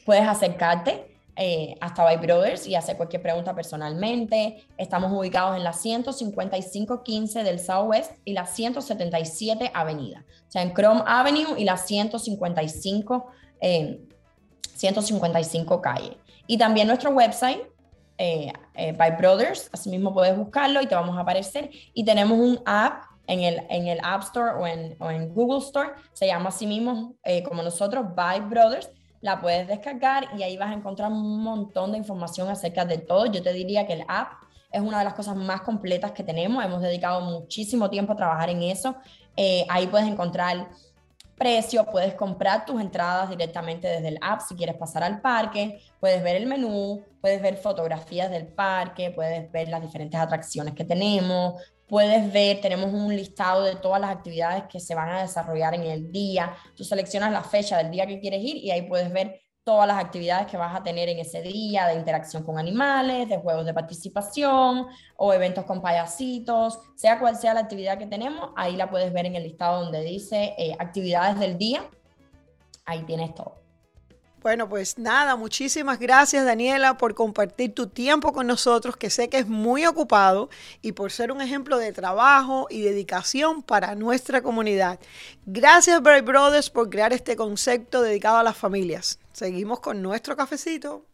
Puedes 0.07 0.27
acercarte 0.27 1.16
eh, 1.39 1.77
hasta 1.83 2.03
By 2.03 2.17
Brothers 2.17 2.67
y 2.67 2.75
hacer 2.75 2.97
cualquier 2.97 3.21
pregunta 3.21 3.55
personalmente. 3.55 4.65
Estamos 4.79 5.13
ubicados 5.13 5.55
en 5.57 5.65
la 5.65 5.75
15515 5.75 7.45
del 7.45 7.61
Southwest 7.61 8.13
y 8.25 8.33
la 8.33 8.47
177 8.47 9.71
Avenida, 9.75 10.25
o 10.49 10.51
sea, 10.51 10.63
en 10.63 10.73
Chrome 10.73 11.03
Avenue 11.07 11.59
y 11.59 11.65
la 11.65 11.77
155, 11.77 13.27
155 14.75 15.75
eh, 15.75 15.81
calle. 15.83 16.17
Y 16.47 16.57
también 16.57 16.87
nuestro 16.87 17.11
website, 17.11 17.61
eh, 18.17 18.51
eh, 18.75 18.93
By 18.93 19.17
Brothers, 19.19 19.69
así 19.73 19.91
mismo 19.91 20.15
puedes 20.15 20.35
buscarlo 20.39 20.81
y 20.81 20.87
te 20.87 20.95
vamos 20.95 21.19
a 21.19 21.21
aparecer. 21.21 21.71
Y 21.93 22.05
tenemos 22.05 22.39
un 22.39 22.61
app 22.65 23.03
en 23.27 23.41
el, 23.41 23.63
en 23.69 23.89
el 23.89 23.99
App 24.03 24.23
Store 24.23 24.53
o 24.53 24.67
en, 24.67 24.97
o 25.01 25.11
en 25.11 25.35
Google 25.35 25.59
Store, 25.59 25.91
se 26.15 26.29
llama 26.29 26.49
así 26.49 26.67
mismo 26.67 27.17
como 27.45 27.63
nosotros, 27.63 28.07
By 28.15 28.41
Brothers 28.41 28.89
la 29.27 29.41
puedes 29.41 29.67
descargar 29.67 30.29
y 30.39 30.45
ahí 30.45 30.57
vas 30.57 30.71
a 30.71 30.75
encontrar 30.75 31.11
un 31.11 31.43
montón 31.43 31.91
de 31.91 31.99
información 31.99 32.49
acerca 32.49 32.85
de 32.85 32.99
todo. 32.99 33.27
Yo 33.27 33.43
te 33.43 33.53
diría 33.53 33.85
que 33.85 33.95
el 33.95 34.05
app 34.07 34.35
es 34.71 34.81
una 34.81 35.01
de 35.01 35.05
las 35.05 35.15
cosas 35.15 35.35
más 35.37 35.63
completas 35.63 36.13
que 36.13 36.23
tenemos. 36.23 36.65
Hemos 36.65 36.81
dedicado 36.81 37.21
muchísimo 37.21 37.91
tiempo 37.91 38.13
a 38.13 38.17
trabajar 38.17 38.51
en 38.51 38.63
eso. 38.63 38.95
Eh, 39.37 39.67
ahí 39.69 39.89
puedes 39.89 40.07
encontrar 40.07 40.69
precio, 41.37 41.85
puedes 41.87 42.15
comprar 42.15 42.65
tus 42.65 42.81
entradas 42.81 43.29
directamente 43.29 43.89
desde 43.89 44.09
el 44.09 44.19
app 44.23 44.41
si 44.41 44.55
quieres 44.55 44.77
pasar 44.77 45.03
al 45.03 45.21
parque, 45.21 45.81
puedes 46.01 46.23
ver 46.23 46.37
el 46.37 46.47
menú, 46.47 47.05
puedes 47.21 47.43
ver 47.43 47.57
fotografías 47.57 48.31
del 48.31 48.47
parque, 48.47 49.11
puedes 49.11 49.51
ver 49.53 49.69
las 49.69 49.83
diferentes 49.83 50.19
atracciones 50.19 50.73
que 50.73 50.85
tenemos, 50.85 51.61
puedes 51.89 52.33
ver, 52.33 52.61
tenemos 52.61 52.93
un 52.93 53.15
listado 53.15 53.63
de 53.63 53.77
todas 53.77 54.01
las 54.01 54.11
actividades 54.11 54.65
que 54.65 54.81
se 54.81 54.95
van 54.95 55.09
a 55.09 55.23
desarrollar 55.23 55.75
en 55.75 55.85
el 55.85 56.11
día. 56.11 56.55
Tú 56.75 56.85
seleccionas 56.85 57.33
la 57.33 57.43
fecha 57.43 57.79
del 57.79 57.91
día 57.91 58.07
que 58.07 58.21
quieres 58.21 58.43
ir 58.43 58.57
y 58.57 58.71
ahí 58.71 58.83
puedes 58.83 59.13
ver 59.13 59.41
todas 59.67 59.89
las 59.89 59.99
actividades 59.99 60.47
que 60.47 60.57
vas 60.57 60.77
a 60.77 60.85
tener 60.85 61.09
en 61.09 61.19
ese 61.19 61.43
día, 61.43 61.89
de 61.89 61.97
interacción 61.97 62.45
con 62.45 62.57
animales, 62.57 63.29
de 63.29 63.39
juegos 63.39 63.67
de 63.67 63.75
participación 63.75 64.87
o 65.17 65.33
eventos 65.33 65.65
con 65.65 65.83
payasitos, 65.83 66.79
sea 66.95 67.19
cual 67.19 67.37
sea 67.37 67.53
la 67.53 67.61
actividad 67.61 67.99
que 67.99 68.07
tenemos, 68.07 68.51
ahí 68.55 68.77
la 68.77 68.89
puedes 68.89 69.13
ver 69.13 69.27
en 69.27 69.35
el 69.35 69.43
listado 69.43 69.83
donde 69.83 70.03
dice 70.03 70.55
eh, 70.57 70.77
actividades 70.79 71.41
del 71.41 71.59
día. 71.59 71.83
Ahí 72.85 73.03
tienes 73.03 73.35
todo. 73.35 73.66
Bueno, 74.43 74.69
pues 74.69 74.97
nada, 74.99 75.35
muchísimas 75.35 75.99
gracias 75.99 76.45
Daniela 76.45 76.97
por 76.97 77.15
compartir 77.15 77.75
tu 77.75 77.89
tiempo 77.89 78.33
con 78.33 78.47
nosotros, 78.47 78.97
que 78.97 79.11
sé 79.11 79.29
que 79.29 79.39
es 79.39 79.49
muy 79.49 79.87
ocupado, 79.87 80.51
y 80.83 80.93
por 80.93 81.11
ser 81.11 81.33
un 81.33 81.41
ejemplo 81.41 81.79
de 81.79 81.93
trabajo 81.93 82.67
y 82.71 82.83
dedicación 82.83 83.63
para 83.63 83.95
nuestra 83.95 84.43
comunidad. 84.43 85.01
Gracias, 85.47 86.01
Brave 86.01 86.23
Brothers, 86.23 86.71
por 86.71 86.91
crear 86.91 87.13
este 87.13 87.35
concepto 87.35 88.03
dedicado 88.03 88.39
a 88.39 88.43
las 88.43 88.57
familias. 88.57 89.19
Seguimos 89.33 89.81
con 89.81 90.01
nuestro 90.01 90.37
cafecito. 90.37 91.05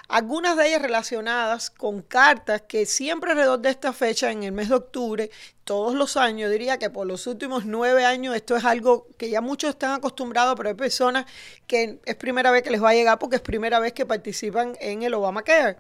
algunas 0.08 0.58
de 0.58 0.68
ellas 0.68 0.82
relacionadas 0.82 1.70
con 1.70 2.02
cartas 2.02 2.64
que 2.68 2.86
siempre 2.86 3.32
alrededor 3.32 3.60
de 3.60 3.70
esta 3.70 3.94
fecha, 3.94 4.32
en 4.32 4.44
el 4.44 4.52
mes 4.52 4.70
de 4.70 4.76
octubre, 4.76 5.32
todos 5.64 5.94
los 5.94 6.18
años, 6.18 6.52
diría 6.52 6.78
que 6.80 6.90
por 6.90 7.08
los 7.08 7.28
últimos 7.28 7.66
nueve 7.66 8.04
años 8.04 8.36
esto 8.36 8.56
es 8.58 8.66
algo 8.66 9.08
que 9.18 9.30
ya 9.30 9.42
muchos 9.42 9.70
están 9.70 9.92
acostumbrados, 9.92 10.56
pero 10.58 10.70
hay 10.70 10.76
personas 10.76 11.26
que 11.68 12.00
es 12.04 12.16
primera 12.16 12.52
vez 12.52 12.64
que 12.64 12.72
les 12.72 12.84
va 12.84 12.90
a 12.90 12.94
llegar 12.94 13.20
porque 13.20 13.38
es 13.38 13.42
primera 13.42 13.80
vez 13.80 13.94
que 13.94 14.06
participan 14.06 14.76
en 14.82 15.04
el 15.04 15.14
Obamacare. 15.14 15.78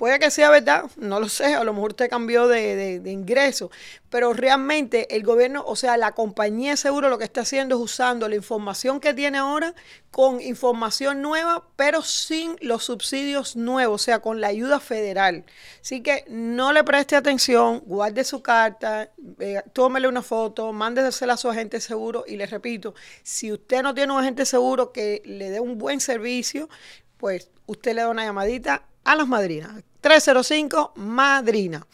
Puede 0.00 0.18
que 0.18 0.30
sea 0.30 0.48
verdad, 0.48 0.90
no 0.96 1.20
lo 1.20 1.28
sé, 1.28 1.54
a 1.54 1.62
lo 1.62 1.74
mejor 1.74 1.90
usted 1.90 2.08
cambió 2.08 2.48
de, 2.48 3.02
ingreso, 3.04 3.70
pero 4.08 4.32
realmente 4.32 5.14
el 5.14 5.22
gobierno, 5.22 5.62
o 5.66 5.76
sea, 5.76 5.98
la 5.98 6.12
compañía 6.12 6.70
de 6.70 6.78
seguro 6.78 7.10
lo 7.10 7.18
que 7.18 7.24
está 7.24 7.42
haciendo 7.42 7.76
es 7.76 7.82
usando 7.82 8.26
la 8.26 8.34
información 8.34 8.98
que 8.98 9.12
tiene 9.12 9.36
ahora 9.36 9.74
con 10.10 10.40
información 10.40 11.20
nueva, 11.20 11.66
pero 11.76 12.00
sin 12.00 12.56
los 12.62 12.84
subsidios 12.84 13.56
nuevos, 13.56 14.00
o 14.00 14.02
sea, 14.02 14.20
con 14.20 14.40
la 14.40 14.46
ayuda 14.46 14.80
federal. 14.80 15.44
Así 15.82 16.02
que 16.02 16.24
no 16.28 16.72
le 16.72 16.82
preste 16.82 17.14
atención, 17.14 17.82
guarde 17.84 18.24
su 18.24 18.40
carta, 18.40 19.10
eh, 19.38 19.60
tómele 19.74 20.08
una 20.08 20.22
foto, 20.22 20.72
mándesela 20.72 21.34
a 21.34 21.36
su 21.36 21.50
agente 21.50 21.78
seguro 21.78 22.24
y 22.26 22.36
le 22.36 22.46
repito, 22.46 22.94
si 23.22 23.52
usted 23.52 23.82
no 23.82 23.94
tiene 23.94 24.14
un 24.14 24.20
agente 24.20 24.46
seguro 24.46 24.92
que 24.92 25.20
le 25.26 25.50
dé 25.50 25.60
un 25.60 25.76
buen 25.76 26.00
servicio, 26.00 26.70
pues 27.18 27.50
usted 27.66 27.94
le 27.94 28.00
da 28.00 28.08
una 28.08 28.24
llamadita 28.24 28.86
a 29.10 29.16
las 29.16 29.26
madrinas. 29.26 29.72
305 30.02 30.92
Madrina. 30.94 31.84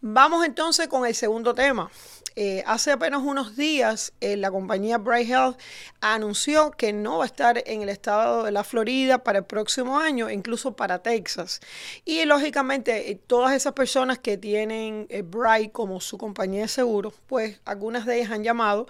Vamos 0.00 0.46
entonces 0.46 0.86
con 0.86 1.04
el 1.04 1.16
segundo 1.16 1.52
tema. 1.52 1.90
Eh, 2.36 2.62
hace 2.64 2.92
apenas 2.92 3.22
unos 3.22 3.56
días 3.56 4.12
eh, 4.20 4.36
la 4.36 4.52
compañía 4.52 4.98
Bright 4.98 5.28
Health 5.28 5.58
anunció 6.00 6.70
que 6.70 6.92
no 6.92 7.18
va 7.18 7.24
a 7.24 7.26
estar 7.26 7.60
en 7.66 7.82
el 7.82 7.88
estado 7.88 8.44
de 8.44 8.52
la 8.52 8.62
Florida 8.62 9.24
para 9.24 9.40
el 9.40 9.44
próximo 9.44 9.98
año, 9.98 10.30
incluso 10.30 10.76
para 10.76 11.02
Texas. 11.02 11.60
Y 12.04 12.24
lógicamente 12.24 13.10
eh, 13.10 13.20
todas 13.26 13.52
esas 13.52 13.72
personas 13.72 14.20
que 14.20 14.38
tienen 14.38 15.08
Bright 15.24 15.72
como 15.72 16.00
su 16.00 16.18
compañía 16.18 16.62
de 16.62 16.68
seguros, 16.68 17.14
pues 17.26 17.60
algunas 17.64 18.06
de 18.06 18.18
ellas 18.18 18.30
han 18.30 18.44
llamado 18.44 18.86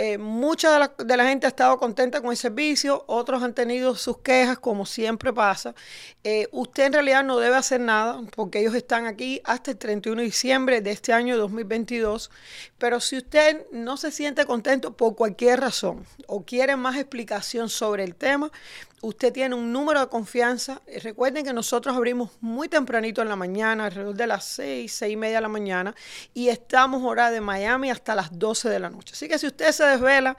eh, 0.00 0.16
mucha 0.16 0.88
de 0.96 1.16
la, 1.16 1.24
gente 1.24 1.46
ha 1.46 1.48
estado 1.48 1.76
contenta 1.76 2.20
con 2.20 2.30
el 2.30 2.36
servicio, 2.36 3.02
otros 3.08 3.42
han 3.42 3.52
tenido 3.52 3.96
sus 3.96 4.18
quejas, 4.18 4.56
como 4.56 4.86
siempre 4.86 5.32
pasa. 5.32 5.74
Eh, 6.22 6.46
usted 6.52 6.84
en 6.84 6.92
realidad 6.92 7.24
no 7.24 7.38
debe 7.38 7.56
hacer 7.56 7.80
nada 7.80 8.20
porque 8.36 8.60
ellos 8.60 8.76
están 8.76 9.06
aquí 9.06 9.40
hasta 9.42 9.72
el 9.72 9.76
31 9.76 10.20
de 10.20 10.26
diciembre 10.26 10.80
de 10.82 10.92
este 10.92 11.12
año 11.12 11.36
2022. 11.36 12.30
Pero 12.78 13.00
si 13.00 13.16
usted 13.16 13.66
no 13.72 13.96
se 13.96 14.12
siente 14.12 14.46
contento 14.46 14.96
por 14.96 15.16
cualquier 15.16 15.60
razón 15.60 16.06
o 16.28 16.44
quiere 16.44 16.76
más 16.76 16.96
explicación 16.96 17.68
sobre 17.68 18.04
el 18.04 18.14
tema, 18.14 18.52
usted 19.00 19.32
tiene 19.32 19.54
un 19.54 19.72
número 19.72 20.00
de 20.00 20.08
confianza. 20.08 20.82
Eh, 20.86 21.00
recuerden 21.00 21.44
que 21.44 21.52
nosotros 21.52 21.96
abrimos 21.96 22.30
muy 22.40 22.68
tempranito 22.68 23.22
en 23.22 23.28
la 23.28 23.36
mañana, 23.36 23.86
alrededor 23.86 24.14
de 24.14 24.26
las 24.26 24.44
6, 24.44 24.92
6 24.92 25.12
y 25.12 25.16
media 25.16 25.36
de 25.36 25.42
la 25.42 25.48
mañana, 25.48 25.94
y 26.34 26.48
estamos 26.48 27.02
hora 27.04 27.30
de 27.30 27.40
Miami 27.40 27.90
hasta 27.90 28.14
las 28.14 28.38
12 28.38 28.68
de 28.68 28.80
la 28.80 28.90
noche. 28.90 29.14
Así 29.14 29.28
que 29.28 29.38
si 29.38 29.46
usted 29.46 29.72
se 29.72 29.84
desvela, 29.84 30.36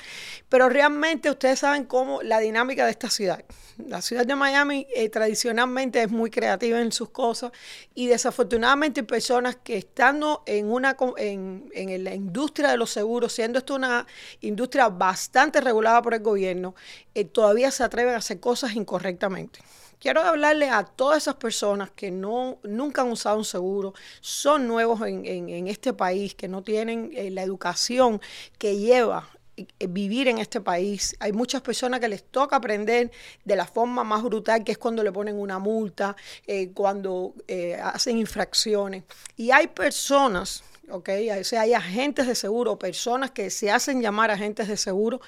Pero 0.48 0.68
realmente 0.68 1.30
ustedes 1.30 1.60
saben 1.60 1.84
cómo 1.84 2.22
la 2.22 2.38
dinámica 2.38 2.84
de 2.84 2.90
esta 2.90 3.10
ciudad. 3.10 3.44
La 3.86 4.02
ciudad 4.02 4.26
de 4.26 4.34
Miami 4.34 4.86
eh, 4.94 5.08
tradicionalmente 5.08 6.02
es 6.02 6.10
muy 6.10 6.30
creativa 6.30 6.80
en 6.80 6.90
sus 6.90 7.10
cosas 7.10 7.52
y 7.94 8.08
desafortunadamente 8.08 9.04
personas 9.04 9.56
que 9.56 9.76
estando 9.76 10.42
en, 10.46 10.70
una, 10.70 10.96
en, 11.16 11.70
en 11.72 12.04
la 12.04 12.14
industria 12.14 12.70
de 12.70 12.76
los 12.76 12.90
seguros, 12.90 13.32
siendo 13.32 13.58
esto 13.58 13.76
una 13.76 14.06
industria 14.40 14.88
bastante 14.88 15.60
regulada 15.60 16.02
por 16.02 16.14
el 16.14 16.20
gobierno, 16.20 16.74
eh, 17.14 17.24
todavía 17.24 17.70
se 17.70 17.84
atreven 17.84 18.14
a 18.14 18.18
hacer 18.18 18.40
cosas 18.40 18.74
incorrectamente. 18.74 19.60
Quiero 20.00 20.20
hablarle 20.20 20.70
a 20.70 20.84
todas 20.84 21.18
esas 21.18 21.34
personas 21.34 21.90
que 21.90 22.12
no, 22.12 22.58
nunca 22.62 23.02
han 23.02 23.10
usado 23.10 23.36
un 23.36 23.44
seguro, 23.44 23.94
son 24.20 24.68
nuevos 24.68 25.00
en, 25.02 25.66
este 25.66 25.92
país, 25.92 26.36
que 26.36 26.46
no 26.46 26.62
tienen 26.62 27.10
eh, 27.14 27.30
la 27.32 27.42
educación 27.42 28.20
que 28.58 28.76
lleva 28.76 29.28
eh, 29.56 29.66
vivir 29.88 30.28
en 30.28 30.38
este 30.38 30.60
país. 30.60 31.16
Hay 31.18 31.32
muchas 31.32 31.62
personas 31.62 31.98
que 31.98 32.06
les 32.06 32.22
toca 32.22 32.56
aprender 32.56 33.10
de 33.44 33.56
la 33.56 33.66
forma 33.66 34.04
más 34.04 34.22
brutal, 34.22 34.62
que 34.62 34.70
es 34.70 34.78
cuando 34.78 35.02
le 35.02 35.10
ponen 35.10 35.36
una 35.36 35.58
multa, 35.58 36.14
eh, 36.46 36.70
cuando 36.72 37.34
hacen 37.82 38.18
infracciones. 38.18 39.02
Y 39.36 39.50
hay 39.50 39.66
personas 39.66 40.62
¿ok? 40.90 41.08
O 41.40 41.44
sea, 41.44 41.62
hay 41.62 41.74
agentes 41.74 42.26
de 42.26 42.34
seguro, 42.34 42.78
personas 42.78 43.30
que 43.30 43.50
se 43.50 43.70
hacen 43.70 44.00
llamar 44.00 44.30
agentes 44.30 44.68
de 44.68 44.76
seguro, 44.76 45.20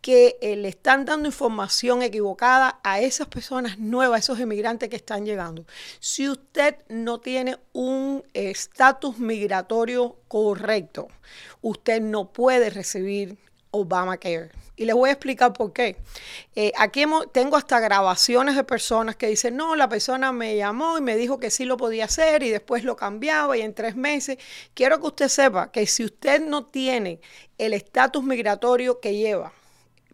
que 0.00 0.36
eh, 0.40 0.56
le 0.56 0.68
están 0.68 1.04
dando 1.04 1.28
información 1.28 2.02
equivocada 2.02 2.80
a 2.82 3.00
esas 3.00 3.28
personas 3.28 3.78
nuevas, 3.78 4.16
a 4.16 4.20
esos 4.20 4.40
inmigrantes 4.40 4.88
que 4.88 4.96
están 4.96 5.24
llegando. 5.24 5.64
Si 6.00 6.28
usted 6.28 6.76
no 6.88 7.20
tiene 7.20 7.58
un 7.72 8.24
estatus 8.34 9.18
migratorio 9.18 10.16
correcto, 10.28 11.08
usted 11.62 12.00
no 12.00 12.32
puede 12.32 12.70
recibir 12.70 13.38
Obamacare. 13.70 14.50
Y 14.78 14.84
les 14.84 14.94
voy 14.94 15.10
a 15.10 15.12
explicar 15.12 15.52
por 15.52 15.72
qué. 15.72 15.96
Eh, 16.54 16.72
aquí 16.78 17.04
tengo 17.32 17.56
hasta 17.56 17.80
grabaciones 17.80 18.54
de 18.54 18.62
personas 18.62 19.16
que 19.16 19.26
dicen, 19.26 19.56
no, 19.56 19.74
la 19.74 19.88
persona 19.88 20.30
me 20.30 20.56
llamó 20.56 20.96
y 20.96 21.00
me 21.00 21.16
dijo 21.16 21.40
que 21.40 21.50
sí 21.50 21.64
lo 21.64 21.76
podía 21.76 22.04
hacer 22.04 22.44
y 22.44 22.50
después 22.50 22.84
lo 22.84 22.94
cambiaba 22.94 23.58
y 23.58 23.62
en 23.62 23.74
tres 23.74 23.96
meses. 23.96 24.38
Quiero 24.74 25.00
que 25.00 25.08
usted 25.08 25.28
sepa 25.28 25.72
que 25.72 25.84
si 25.88 26.04
usted 26.04 26.40
no 26.40 26.64
tiene 26.64 27.20
el 27.58 27.74
estatus 27.74 28.22
migratorio 28.22 29.00
que 29.00 29.16
lleva, 29.16 29.52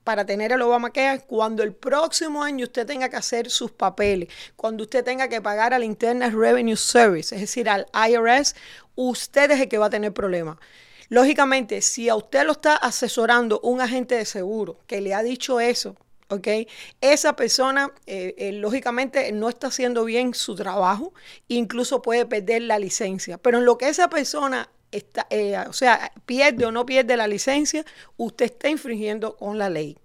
para 0.03 0.25
tener 0.25 0.53
el 0.53 0.63
Obamacare 0.63 1.23
cuando 1.27 1.63
el 1.63 1.75
próximo 1.75 2.43
año 2.43 2.65
usted 2.65 2.87
tenga 2.87 3.09
que 3.09 3.17
hacer 3.17 3.51
sus 3.51 3.71
papeles, 3.71 4.29
cuando 4.57 4.85
usted 4.85 5.03
tenga 5.05 5.29
que 5.29 5.41
pagar 5.41 5.75
al 5.75 5.85
Internal 5.85 6.33
Revenue 6.33 6.77
Service, 6.77 7.35
es 7.35 7.41
decir, 7.41 7.69
al 7.69 7.87
IRS, 7.93 8.55
usted 8.95 9.51
es 9.51 9.61
el 9.61 9.69
que 9.69 9.79
va 9.79 9.87
a 9.87 9.91
tener 9.91 10.13
problemas. 10.13 10.59
Lógicamente, 11.15 11.81
si 11.81 12.09
a 12.09 12.17
usted 12.17 12.45
lo 12.45 12.51
está 12.51 12.75
asesorando 12.75 13.61
un 13.61 13.81
agente 13.81 14.17
de 14.17 14.25
seguro 14.25 14.81
que 14.89 15.01
le 15.01 15.15
ha 15.15 15.23
dicho 15.23 15.61
eso, 15.61 15.95
¿ok? 16.29 16.49
Esa 17.01 17.37
persona, 17.37 17.93
eh, 18.07 18.35
eh, 18.37 18.51
lógicamente, 18.51 19.31
no 19.31 19.49
está 19.49 19.69
haciendo 19.69 20.05
bien 20.05 20.35
su 20.35 20.57
trabajo, 20.57 21.15
incluso 21.47 22.03
puede 22.03 22.27
perder 22.27 22.63
la 22.63 22.81
licencia. 22.81 23.39
Pero 23.39 23.59
en 23.59 23.65
lo 23.65 23.79
que 23.79 23.91
esa 23.91 24.11
persona 24.11 24.69
está, 24.91 25.29
eh, 25.31 25.57
o 25.69 25.73
sea, 25.73 26.11
pierde 26.27 26.67
o 26.67 26.73
no 26.73 26.85
pierde 26.85 27.17
la 27.17 27.29
licencia, 27.29 27.85
usted 28.17 28.47
está 28.47 28.69
infringiendo 28.69 29.37
con 29.37 29.57
la 29.57 29.71
ley. 29.71 29.97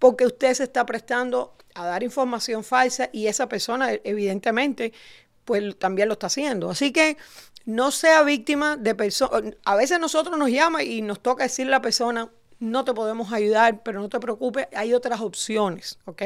Porque 0.00 0.26
usted 0.26 0.52
se 0.52 0.64
está 0.64 0.84
prestando 0.84 1.54
a 1.76 1.86
dar 1.86 2.02
información 2.02 2.64
falsa 2.64 3.08
y 3.12 3.28
esa 3.28 3.48
persona 3.48 3.92
evidentemente 4.02 4.92
pues 5.44 5.78
también 5.78 6.08
lo 6.08 6.14
está 6.14 6.26
haciendo. 6.26 6.70
Así 6.70 6.90
que 6.90 7.16
no 7.66 7.90
sea 7.90 8.22
víctima 8.22 8.76
de 8.76 8.94
personas. 8.94 9.54
A 9.64 9.76
veces 9.76 10.00
nosotros 10.00 10.38
nos 10.38 10.50
llama 10.50 10.82
y 10.82 11.02
nos 11.02 11.20
toca 11.20 11.42
decirle 11.42 11.72
la 11.72 11.82
persona, 11.82 12.30
no 12.58 12.84
te 12.84 12.94
podemos 12.94 13.32
ayudar, 13.32 13.82
pero 13.82 14.00
no 14.00 14.08
te 14.08 14.18
preocupes, 14.18 14.66
hay 14.74 14.94
otras 14.94 15.20
opciones, 15.20 15.98
¿ok? 16.06 16.22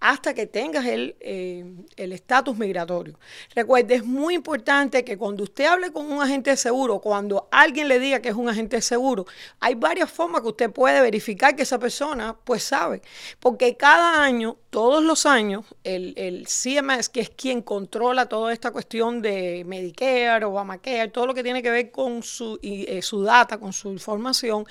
Hasta 0.00 0.34
que 0.34 0.46
tengas 0.46 0.86
el 0.86 1.16
eh, 1.20 1.64
estatus 1.96 2.56
migratorio. 2.58 3.18
Recuerde, 3.54 3.96
es 3.96 4.04
muy 4.04 4.34
importante 4.34 5.04
que 5.04 5.16
cuando 5.16 5.44
usted 5.44 5.66
hable 5.66 5.92
con 5.92 6.10
un 6.10 6.22
agente 6.22 6.50
de 6.50 6.56
seguro, 6.56 6.98
cuando 6.98 7.48
alguien 7.50 7.88
le 7.88 7.98
diga 7.98 8.20
que 8.20 8.30
es 8.30 8.34
un 8.34 8.48
agente 8.48 8.76
de 8.76 8.82
seguro, 8.82 9.26
hay 9.60 9.74
varias 9.74 10.10
formas 10.10 10.42
que 10.42 10.48
usted 10.48 10.70
puede 10.70 11.00
verificar 11.00 11.54
que 11.54 11.62
esa 11.62 11.78
persona 11.78 12.36
pues 12.44 12.64
sabe, 12.64 13.02
porque 13.38 13.76
cada 13.76 14.22
año, 14.22 14.56
todos 14.70 15.02
los 15.02 15.26
años, 15.26 15.64
el, 15.84 16.14
el 16.16 16.46
CMS, 16.46 17.08
que 17.08 17.20
es 17.20 17.30
quien 17.30 17.62
controla 17.62 18.26
toda 18.26 18.52
esta 18.52 18.70
cuestión 18.72 19.22
de 19.22 19.64
Medicare, 19.66 20.44
Obamacare, 20.44 21.08
todo 21.08 21.26
lo 21.26 21.34
que 21.34 21.42
tiene 21.42 21.62
que 21.62 21.70
ver 21.70 21.90
con 21.90 22.22
su, 22.22 22.58
eh, 22.62 23.02
su 23.02 23.22
data, 23.22 23.58
con 23.58 23.72
su 23.72 23.90
información, 23.90 24.64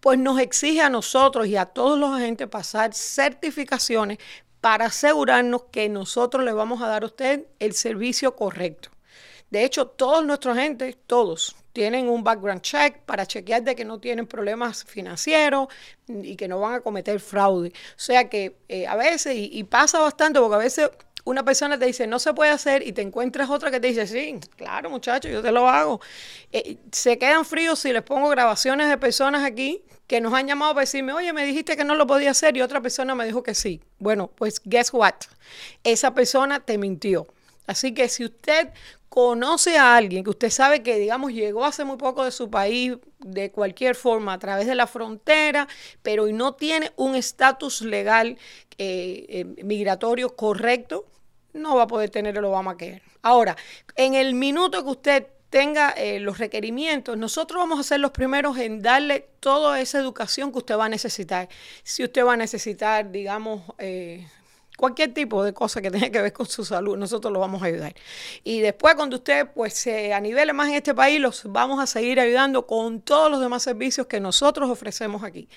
pues 0.00 0.18
nos 0.18 0.38
exige 0.44 0.80
a 0.80 0.88
nosotros 0.88 1.46
y 1.48 1.56
a 1.56 1.66
todos 1.66 1.98
los 1.98 2.12
agentes 2.12 2.48
pasar 2.48 2.94
certificaciones 2.94 4.18
para 4.60 4.86
asegurarnos 4.86 5.64
que 5.64 5.90
nosotros 5.90 6.42
le 6.42 6.52
vamos 6.52 6.80
a 6.80 6.86
dar 6.86 7.02
a 7.02 7.06
usted 7.06 7.46
el 7.58 7.74
servicio 7.74 8.34
correcto. 8.34 8.88
De 9.50 9.62
hecho, 9.62 9.86
todos 9.86 10.24
nuestros 10.24 10.56
agentes, 10.56 10.96
todos, 11.06 11.54
tienen 11.74 12.08
un 12.08 12.24
background 12.24 12.62
check 12.62 13.00
para 13.00 13.26
chequear 13.26 13.62
de 13.62 13.76
que 13.76 13.84
no 13.84 13.98
tienen 13.98 14.26
problemas 14.26 14.84
financieros 14.84 15.68
y 16.08 16.34
que 16.36 16.48
no 16.48 16.60
van 16.60 16.74
a 16.74 16.80
cometer 16.80 17.20
fraude. 17.20 17.68
O 17.68 18.00
sea 18.00 18.28
que 18.30 18.56
eh, 18.68 18.86
a 18.86 18.96
veces, 18.96 19.34
y, 19.36 19.62
pasa 19.64 19.98
bastante, 20.00 20.40
porque 20.40 20.54
a 20.54 20.58
veces 20.58 20.90
una 21.24 21.44
persona 21.44 21.78
te 21.78 21.86
dice, 21.86 22.06
no 22.06 22.18
se 22.18 22.32
puede 22.32 22.50
hacer, 22.50 22.86
y 22.86 22.92
te 22.92 23.02
encuentras 23.02 23.50
otra 23.50 23.70
que 23.70 23.80
te 23.80 23.88
dice, 23.88 24.06
sí, 24.06 24.40
claro 24.56 24.88
muchachos, 24.88 25.30
yo 25.30 25.42
te 25.42 25.52
lo 25.52 25.68
hago. 25.68 26.00
Eh, 26.52 26.78
se 26.90 27.18
quedan 27.18 27.44
fríos 27.44 27.78
si 27.78 27.92
les 27.92 28.02
pongo 28.02 28.28
grabaciones 28.30 28.88
de 28.88 28.96
personas 28.96 29.44
aquí 29.44 29.84
que 30.06 30.20
nos 30.20 30.34
han 30.34 30.46
llamado 30.46 30.74
para 30.74 30.82
decirme, 30.82 31.12
oye, 31.12 31.32
me 31.32 31.44
dijiste 31.44 31.76
que 31.76 31.84
no 31.84 31.94
lo 31.94 32.06
podía 32.06 32.30
hacer 32.30 32.56
y 32.56 32.62
otra 32.62 32.80
persona 32.80 33.14
me 33.14 33.24
dijo 33.24 33.42
que 33.42 33.54
sí. 33.54 33.80
Bueno, 33.98 34.30
pues 34.34 34.60
guess 34.64 34.92
what? 34.92 35.14
Esa 35.82 36.14
persona 36.14 36.60
te 36.60 36.78
mintió. 36.78 37.26
Así 37.66 37.94
que 37.94 38.08
si 38.08 38.24
usted 38.24 38.70
conoce 39.08 39.78
a 39.78 39.96
alguien 39.96 40.24
que 40.24 40.30
usted 40.30 40.50
sabe 40.50 40.82
que, 40.82 40.98
digamos, 40.98 41.32
llegó 41.32 41.64
hace 41.64 41.84
muy 41.84 41.96
poco 41.96 42.24
de 42.24 42.32
su 42.32 42.50
país 42.50 42.94
de 43.20 43.50
cualquier 43.50 43.94
forma 43.94 44.34
a 44.34 44.38
través 44.38 44.66
de 44.66 44.74
la 44.74 44.86
frontera, 44.86 45.68
pero 46.02 46.26
no 46.26 46.54
tiene 46.54 46.92
un 46.96 47.14
estatus 47.14 47.80
legal 47.80 48.36
eh, 48.76 49.26
eh, 49.28 49.44
migratorio 49.62 50.34
correcto, 50.34 51.06
no 51.52 51.76
va 51.76 51.84
a 51.84 51.86
poder 51.86 52.10
tener 52.10 52.36
el 52.36 52.44
Obamacare. 52.44 53.02
Ahora, 53.22 53.56
en 53.94 54.14
el 54.14 54.34
minuto 54.34 54.82
que 54.82 54.90
usted 54.90 55.26
tenga 55.54 55.90
eh, 55.90 56.18
los 56.18 56.38
requerimientos, 56.38 57.16
nosotros 57.16 57.60
vamos 57.60 57.78
a 57.78 57.84
ser 57.84 58.00
los 58.00 58.10
primeros 58.10 58.58
en 58.58 58.82
darle 58.82 59.28
toda 59.38 59.80
esa 59.80 60.00
educación 60.00 60.50
que 60.50 60.58
usted 60.58 60.76
va 60.76 60.86
a 60.86 60.88
necesitar. 60.88 61.48
Si 61.84 62.02
usted 62.02 62.26
va 62.26 62.32
a 62.32 62.36
necesitar, 62.36 63.12
digamos, 63.12 63.62
eh, 63.78 64.26
cualquier 64.76 65.14
tipo 65.14 65.44
de 65.44 65.52
cosa 65.52 65.80
que 65.80 65.90
tenga 65.90 66.10
que 66.10 66.20
ver 66.20 66.32
con 66.32 66.46
su 66.46 66.64
salud, 66.64 66.96
nosotros 66.96 67.32
lo 67.32 67.40
vamos 67.40 67.62
a 67.62 67.66
ayudar. 67.66 67.94
Y 68.42 68.60
después 68.60 68.94
cuando 68.94 69.16
usted 69.16 69.48
pues 69.54 69.74
se 69.74 70.12
anivele 70.12 70.52
más 70.52 70.68
en 70.68 70.74
este 70.74 70.94
país, 70.94 71.20
los 71.20 71.44
vamos 71.44 71.80
a 71.80 71.86
seguir 71.86 72.18
ayudando 72.20 72.66
con 72.66 73.00
todos 73.00 73.30
los 73.30 73.40
demás 73.40 73.62
servicios 73.62 74.06
que 74.06 74.20
nosotros 74.20 74.68
ofrecemos 74.70 75.22
aquí. 75.22 75.48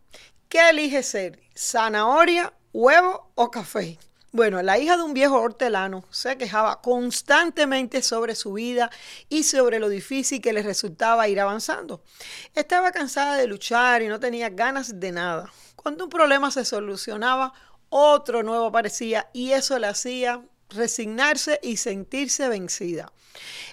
¿Qué 0.48 0.70
elige 0.70 1.04
ser? 1.04 1.41
¿Zanahoria, 1.54 2.54
huevo 2.72 3.34
o 3.36 3.52
café? 3.52 4.00
Bueno, 4.34 4.62
la 4.62 4.80
hija 4.80 4.96
de 4.96 5.04
un 5.04 5.13
viejo 5.13 5.41
hortelano 5.41 6.06
se 6.10 6.38
quejaba 6.38 6.82
constantemente 6.82 8.02
sobre 8.02 8.34
su 8.36 8.54
vida 8.54 8.89
y 9.28 9.44
sobre 9.44 9.78
lo 9.78 9.89
difícil 9.89 10.41
que 10.41 10.54
le 10.54 10.63
resultaba 10.63 11.28
ir 11.28 11.41
avanzando. 11.41 12.02
Estaba 12.56 12.94
cansada 12.94 13.36
de 13.36 13.46
luchar 13.48 14.02
y 14.02 14.08
no 14.08 14.22
tenía 14.22 14.50
ganas 14.50 15.02
de 15.02 15.12
nada. 15.12 15.52
Cuando 15.76 16.06
un 16.06 16.10
problema 16.10 16.50
se 16.50 16.63
solucionaba, 16.63 17.52
otro 17.89 18.41
nuevo 18.41 18.67
aparecía 18.67 19.30
y 19.34 19.52
eso 19.52 19.78
le 19.78 19.88
hacía 19.88 20.41
resignarse 20.70 21.60
y 21.62 21.76
sentirse 21.76 22.48
vencida. 22.48 23.12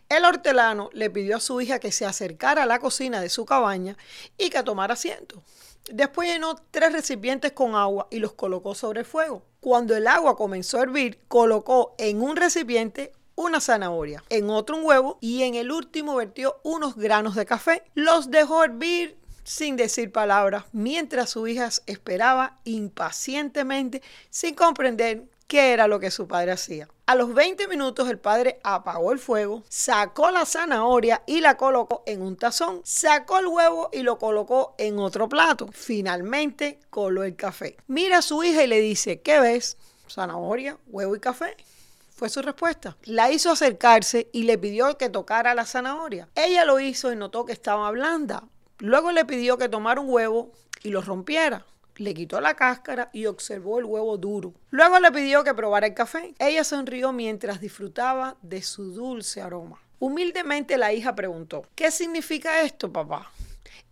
El 0.08 0.24
hortelano 0.24 0.90
le 0.92 1.08
pidió 1.08 1.36
a 1.36 1.40
su 1.40 1.60
hija 1.60 1.78
que 1.78 1.92
se 1.92 2.04
acercara 2.04 2.64
a 2.64 2.66
la 2.66 2.80
cocina 2.80 3.20
de 3.20 3.28
su 3.28 3.44
cabaña 3.44 3.96
y 4.36 4.50
que 4.50 4.64
tomara 4.64 4.94
asiento. 4.94 5.40
Después 5.88 6.28
llenó 6.28 6.56
tres 6.72 6.92
recipientes 6.92 7.52
con 7.52 7.76
agua 7.76 8.08
y 8.10 8.18
los 8.18 8.32
colocó 8.32 8.74
sobre 8.74 9.00
el 9.00 9.06
fuego. 9.06 9.47
Cuando 9.60 9.96
el 9.96 10.06
agua 10.06 10.36
comenzó 10.36 10.78
a 10.78 10.82
hervir, 10.82 11.18
colocó 11.28 11.94
en 11.98 12.22
un 12.22 12.36
recipiente 12.36 13.12
una 13.34 13.60
zanahoria, 13.60 14.22
en 14.30 14.50
otro 14.50 14.76
un 14.76 14.84
huevo 14.84 15.18
y 15.20 15.42
en 15.42 15.54
el 15.54 15.70
último 15.70 16.16
vertió 16.16 16.60
unos 16.62 16.96
granos 16.96 17.34
de 17.34 17.46
café. 17.46 17.82
Los 17.94 18.30
dejó 18.30 18.64
hervir 18.64 19.16
sin 19.44 19.76
decir 19.76 20.12
palabras, 20.12 20.64
mientras 20.72 21.30
su 21.30 21.46
hija 21.48 21.70
esperaba 21.86 22.58
impacientemente, 22.64 24.02
sin 24.28 24.54
comprender 24.54 25.24
qué 25.48 25.72
era 25.72 25.88
lo 25.88 25.98
que 25.98 26.12
su 26.12 26.28
padre 26.28 26.52
hacía. 26.52 26.88
A 27.06 27.14
los 27.14 27.34
20 27.34 27.66
minutos 27.68 28.08
el 28.08 28.18
padre 28.18 28.60
apagó 28.62 29.12
el 29.12 29.18
fuego, 29.18 29.64
sacó 29.68 30.30
la 30.30 30.44
zanahoria 30.44 31.22
y 31.26 31.40
la 31.40 31.56
colocó 31.56 32.04
en 32.06 32.22
un 32.22 32.36
tazón, 32.36 32.82
sacó 32.84 33.38
el 33.38 33.46
huevo 33.46 33.88
y 33.92 34.02
lo 34.02 34.18
colocó 34.18 34.74
en 34.78 34.98
otro 34.98 35.28
plato. 35.28 35.68
Finalmente 35.72 36.78
coló 36.90 37.24
el 37.24 37.34
café. 37.34 37.78
Mira 37.88 38.18
a 38.18 38.22
su 38.22 38.44
hija 38.44 38.62
y 38.62 38.66
le 38.68 38.80
dice, 38.80 39.20
¿qué 39.22 39.40
ves? 39.40 39.78
Zanahoria, 40.08 40.78
huevo 40.86 41.16
y 41.16 41.20
café. 41.20 41.56
Fue 42.10 42.28
su 42.28 42.42
respuesta. 42.42 42.96
La 43.04 43.30
hizo 43.30 43.50
acercarse 43.50 44.28
y 44.32 44.42
le 44.42 44.58
pidió 44.58 44.98
que 44.98 45.08
tocara 45.08 45.54
la 45.54 45.64
zanahoria. 45.64 46.28
Ella 46.34 46.64
lo 46.64 46.78
hizo 46.78 47.10
y 47.12 47.16
notó 47.16 47.46
que 47.46 47.52
estaba 47.52 47.90
blanda. 47.90 48.44
Luego 48.78 49.12
le 49.12 49.24
pidió 49.24 49.56
que 49.56 49.68
tomara 49.68 50.00
un 50.00 50.10
huevo 50.10 50.52
y 50.82 50.90
lo 50.90 51.00
rompiera. 51.00 51.64
Le 51.98 52.14
quitó 52.14 52.40
la 52.40 52.54
cáscara 52.54 53.10
y 53.12 53.26
observó 53.26 53.80
el 53.80 53.84
huevo 53.84 54.16
duro. 54.16 54.54
Luego 54.70 55.00
le 55.00 55.10
pidió 55.10 55.42
que 55.42 55.52
probara 55.52 55.88
el 55.88 55.94
café. 55.94 56.32
Ella 56.38 56.62
sonrió 56.62 57.12
mientras 57.12 57.60
disfrutaba 57.60 58.36
de 58.40 58.62
su 58.62 58.92
dulce 58.92 59.42
aroma. 59.42 59.80
Humildemente 59.98 60.78
la 60.78 60.92
hija 60.92 61.16
preguntó, 61.16 61.66
¿qué 61.74 61.90
significa 61.90 62.62
esto, 62.62 62.92
papá? 62.92 63.32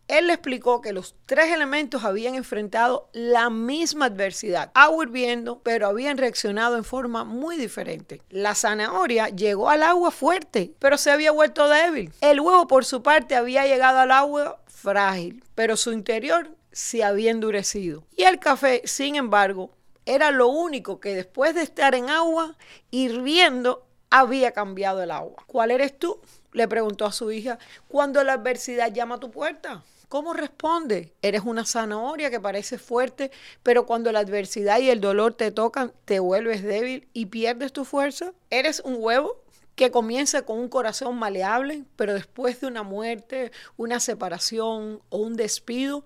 Él 0.07 0.29
le 0.29 0.35
explicó 0.35 0.81
que 0.81 0.92
los 0.92 1.16
tres 1.27 1.53
elementos 1.53 2.05
habían 2.05 2.37
enfrentado 2.37 3.09
la 3.12 3.51
misma 3.51 4.05
adversidad, 4.05 4.71
agua 4.75 5.05
hirviendo, 5.05 5.59
pero 5.64 5.88
habían 5.88 6.16
reaccionado 6.16 6.77
en 6.77 6.85
forma 6.85 7.25
muy 7.25 7.57
diferente. 7.57 8.23
La 8.31 8.55
zanahoria 8.55 9.31
llegó 9.31 9.69
al 9.69 9.83
agua 9.83 10.12
fuerte, 10.12 10.73
pero 10.79 10.97
se 10.97 11.11
había 11.11 11.33
vuelto 11.33 11.69
débil. 11.69 12.12
El 12.21 12.38
huevo, 12.38 12.69
por 12.69 12.85
su 12.85 13.03
parte, 13.03 13.35
había 13.35 13.66
llegado 13.66 13.99
al 13.99 14.12
agua 14.12 14.61
frágil, 14.66 15.42
pero 15.57 15.77
su 15.77 15.90
interior 15.92 16.56
se 16.77 17.03
había 17.03 17.31
endurecido. 17.31 18.05
Y 18.15 18.25
el 18.25 18.39
café, 18.39 18.83
sin 18.85 19.17
embargo, 19.17 19.71
era 20.05 20.31
lo 20.31 20.49
único 20.49 21.01
que 21.01 21.15
después 21.15 21.55
de 21.55 21.62
estar 21.62 21.95
en 21.95 22.11
agua 22.11 22.55
hirviendo 22.91 23.87
había 24.11 24.53
cambiado 24.53 25.03
el 25.03 25.11
agua. 25.11 25.43
¿Cuál 25.47 25.71
eres 25.71 25.99
tú? 25.99 26.21
Le 26.53 26.69
preguntó 26.69 27.07
a 27.07 27.12
su 27.12 27.33
hija 27.33 27.59
cuando 27.89 28.23
la 28.25 28.35
adversidad 28.35 28.93
llama 28.93 29.15
a 29.15 29.21
tu 29.21 29.31
puerta. 29.31 29.85
¿Cómo 30.11 30.35
responde? 30.35 31.15
Eres 31.23 31.43
una 31.47 31.65
zanahoria 31.65 32.31
que 32.31 32.41
parece 32.41 32.77
fuerte, 32.77 33.31
pero 33.62 33.87
cuando 33.87 34.12
la 34.12 34.19
adversidad 34.19 34.79
y 34.79 34.91
el 34.91 35.01
dolor 35.01 35.33
te 35.33 35.53
tocan, 35.53 35.95
te 36.05 36.19
vuelves 36.19 36.62
débil 36.62 37.09
y 37.15 37.27
pierdes 37.27 37.73
tu 37.73 37.87
fuerza. 37.87 38.35
¿Eres 38.51 38.83
un 38.85 38.97
huevo 38.99 39.41
que 39.77 39.91
comienza 39.91 40.43
con 40.43 40.59
un 40.59 40.69
corazón 40.69 41.17
maleable, 41.17 41.85
pero 41.97 42.15
después 42.15 42.61
de 42.61 42.67
una 42.67 42.83
muerte, 42.83 43.51
una 43.77 44.01
separación 44.01 45.01
o 45.11 45.19
un 45.19 45.37
despido, 45.37 46.05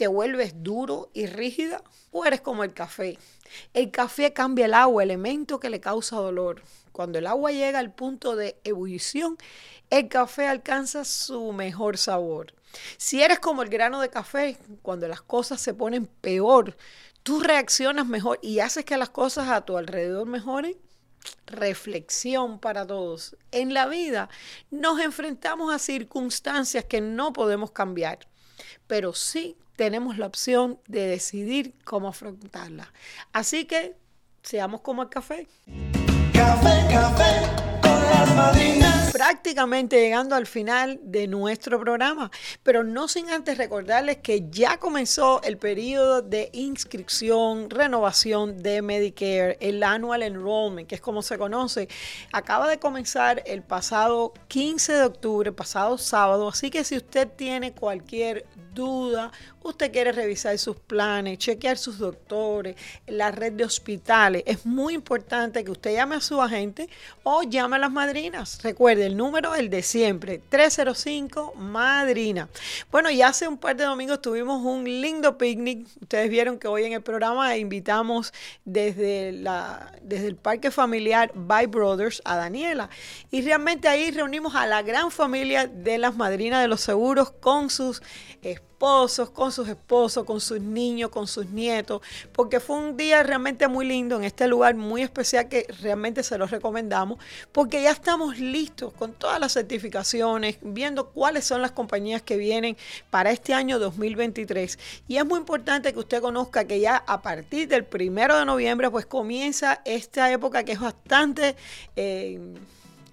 te 0.00 0.06
vuelves 0.06 0.54
duro 0.62 1.10
y 1.12 1.26
rígida? 1.26 1.84
¿O 2.10 2.24
eres 2.24 2.40
como 2.40 2.64
el 2.64 2.72
café? 2.72 3.18
El 3.74 3.90
café 3.90 4.32
cambia 4.32 4.64
el 4.64 4.72
agua, 4.72 5.02
elemento 5.02 5.60
que 5.60 5.68
le 5.68 5.78
causa 5.78 6.16
dolor. 6.16 6.62
Cuando 6.90 7.18
el 7.18 7.26
agua 7.26 7.52
llega 7.52 7.78
al 7.78 7.92
punto 7.92 8.34
de 8.34 8.58
ebullición, 8.64 9.36
el 9.90 10.08
café 10.08 10.46
alcanza 10.46 11.04
su 11.04 11.52
mejor 11.52 11.98
sabor. 11.98 12.54
Si 12.96 13.22
eres 13.22 13.40
como 13.40 13.60
el 13.60 13.68
grano 13.68 14.00
de 14.00 14.08
café, 14.08 14.56
cuando 14.80 15.06
las 15.06 15.20
cosas 15.20 15.60
se 15.60 15.74
ponen 15.74 16.06
peor, 16.06 16.78
tú 17.22 17.40
reaccionas 17.40 18.06
mejor 18.06 18.38
y 18.40 18.60
haces 18.60 18.86
que 18.86 18.96
las 18.96 19.10
cosas 19.10 19.50
a 19.50 19.66
tu 19.66 19.76
alrededor 19.76 20.26
mejoren. 20.26 20.78
Reflexión 21.44 22.58
para 22.58 22.86
todos. 22.86 23.36
En 23.50 23.74
la 23.74 23.86
vida 23.86 24.30
nos 24.70 24.98
enfrentamos 24.98 25.74
a 25.74 25.78
circunstancias 25.78 26.86
que 26.86 27.02
no 27.02 27.34
podemos 27.34 27.72
cambiar, 27.72 28.20
pero 28.86 29.12
sí 29.12 29.58
tenemos 29.80 30.18
la 30.18 30.26
opción 30.26 30.78
de 30.88 31.06
decidir 31.06 31.72
cómo 31.84 32.08
afrontarlas. 32.08 32.88
Así 33.32 33.64
que 33.64 33.96
seamos 34.42 34.82
como 34.82 35.00
el 35.00 35.08
café. 35.08 35.48
Café, 36.34 36.86
café 36.92 37.60
Prácticamente 39.10 39.98
llegando 39.98 40.34
al 40.34 40.46
final 40.46 41.00
de 41.02 41.26
nuestro 41.26 41.80
programa, 41.80 42.30
pero 42.62 42.84
no 42.84 43.08
sin 43.08 43.30
antes 43.30 43.56
recordarles 43.56 44.18
que 44.18 44.50
ya 44.50 44.76
comenzó 44.76 45.42
el 45.42 45.56
periodo 45.56 46.20
de 46.20 46.50
inscripción, 46.52 47.70
renovación 47.70 48.62
de 48.62 48.82
Medicare, 48.82 49.56
el 49.60 49.82
Annual 49.82 50.22
Enrollment, 50.22 50.88
que 50.88 50.96
es 50.96 51.00
como 51.00 51.22
se 51.22 51.38
conoce. 51.38 51.88
Acaba 52.32 52.68
de 52.68 52.78
comenzar 52.78 53.42
el 53.46 53.62
pasado 53.62 54.34
15 54.48 54.92
de 54.92 55.04
octubre, 55.04 55.52
pasado 55.52 55.96
sábado, 55.96 56.48
así 56.48 56.70
que 56.70 56.84
si 56.84 56.98
usted 56.98 57.28
tiene 57.28 57.72
cualquier 57.72 58.44
duda, 58.74 59.32
usted 59.62 59.92
quiere 59.92 60.12
revisar 60.12 60.56
sus 60.58 60.76
planes, 60.76 61.38
chequear 61.38 61.78
sus 61.78 61.98
doctores, 61.98 62.76
la 63.06 63.30
red 63.30 63.52
de 63.52 63.64
hospitales, 63.64 64.42
es 64.46 64.64
muy 64.66 64.94
importante 64.94 65.64
que 65.64 65.70
usted 65.70 65.94
llame 65.94 66.16
a 66.16 66.20
su 66.20 66.40
agente 66.40 66.88
o 67.22 67.42
llame 67.42 67.76
a 67.76 67.80
las 67.80 67.92
madrinas. 67.92 68.62
Recuerde, 68.62 69.06
el 69.06 69.16
número 69.16 69.54
es 69.54 69.60
el 69.60 69.70
de 69.70 69.82
siempre, 69.82 70.40
305 70.48 71.54
Madrina. 71.56 72.48
Bueno, 72.90 73.10
ya 73.10 73.28
hace 73.28 73.48
un 73.48 73.58
par 73.58 73.76
de 73.76 73.84
domingos 73.84 74.22
tuvimos 74.22 74.64
un 74.64 74.84
lindo 74.84 75.36
picnic. 75.36 75.86
Ustedes 76.00 76.30
vieron 76.30 76.58
que 76.58 76.68
hoy 76.68 76.84
en 76.84 76.92
el 76.92 77.02
programa 77.02 77.56
invitamos 77.56 78.32
desde, 78.64 79.32
la, 79.32 79.92
desde 80.02 80.28
el 80.28 80.36
parque 80.36 80.70
familiar 80.70 81.30
By 81.34 81.66
Brothers 81.66 82.22
a 82.24 82.36
Daniela. 82.36 82.90
Y 83.30 83.42
realmente 83.42 83.88
ahí 83.88 84.10
reunimos 84.10 84.54
a 84.54 84.66
la 84.66 84.82
gran 84.82 85.10
familia 85.10 85.66
de 85.66 85.98
las 85.98 86.16
madrinas 86.16 86.62
de 86.62 86.68
los 86.68 86.80
seguros 86.80 87.30
con 87.30 87.70
sus 87.70 88.02
esposos, 88.80 89.28
con 89.28 89.52
sus 89.52 89.68
esposos, 89.68 90.24
con 90.24 90.40
sus 90.40 90.58
niños, 90.58 91.10
con 91.10 91.26
sus 91.26 91.44
nietos, 91.50 92.00
porque 92.32 92.60
fue 92.60 92.78
un 92.78 92.96
día 92.96 93.22
realmente 93.22 93.68
muy 93.68 93.84
lindo 93.84 94.16
en 94.16 94.24
este 94.24 94.48
lugar 94.48 94.74
muy 94.74 95.02
especial 95.02 95.50
que 95.50 95.66
realmente 95.82 96.22
se 96.22 96.38
los 96.38 96.50
recomendamos, 96.50 97.18
porque 97.52 97.82
ya 97.82 97.90
estamos 97.90 98.38
listos 98.38 98.94
con 98.94 99.12
todas 99.12 99.38
las 99.38 99.52
certificaciones, 99.52 100.56
viendo 100.62 101.10
cuáles 101.10 101.44
son 101.44 101.60
las 101.60 101.72
compañías 101.72 102.22
que 102.22 102.38
vienen 102.38 102.74
para 103.10 103.30
este 103.32 103.52
año 103.52 103.78
2023. 103.78 104.78
Y 105.08 105.18
es 105.18 105.26
muy 105.26 105.40
importante 105.40 105.92
que 105.92 105.98
usted 105.98 106.22
conozca 106.22 106.64
que 106.64 106.80
ya 106.80 106.96
a 107.06 107.20
partir 107.20 107.68
del 107.68 107.84
primero 107.84 108.38
de 108.38 108.46
noviembre, 108.46 108.90
pues 108.90 109.04
comienza 109.04 109.82
esta 109.84 110.32
época 110.32 110.64
que 110.64 110.72
es 110.72 110.80
bastante... 110.80 111.54
Eh, 111.96 112.40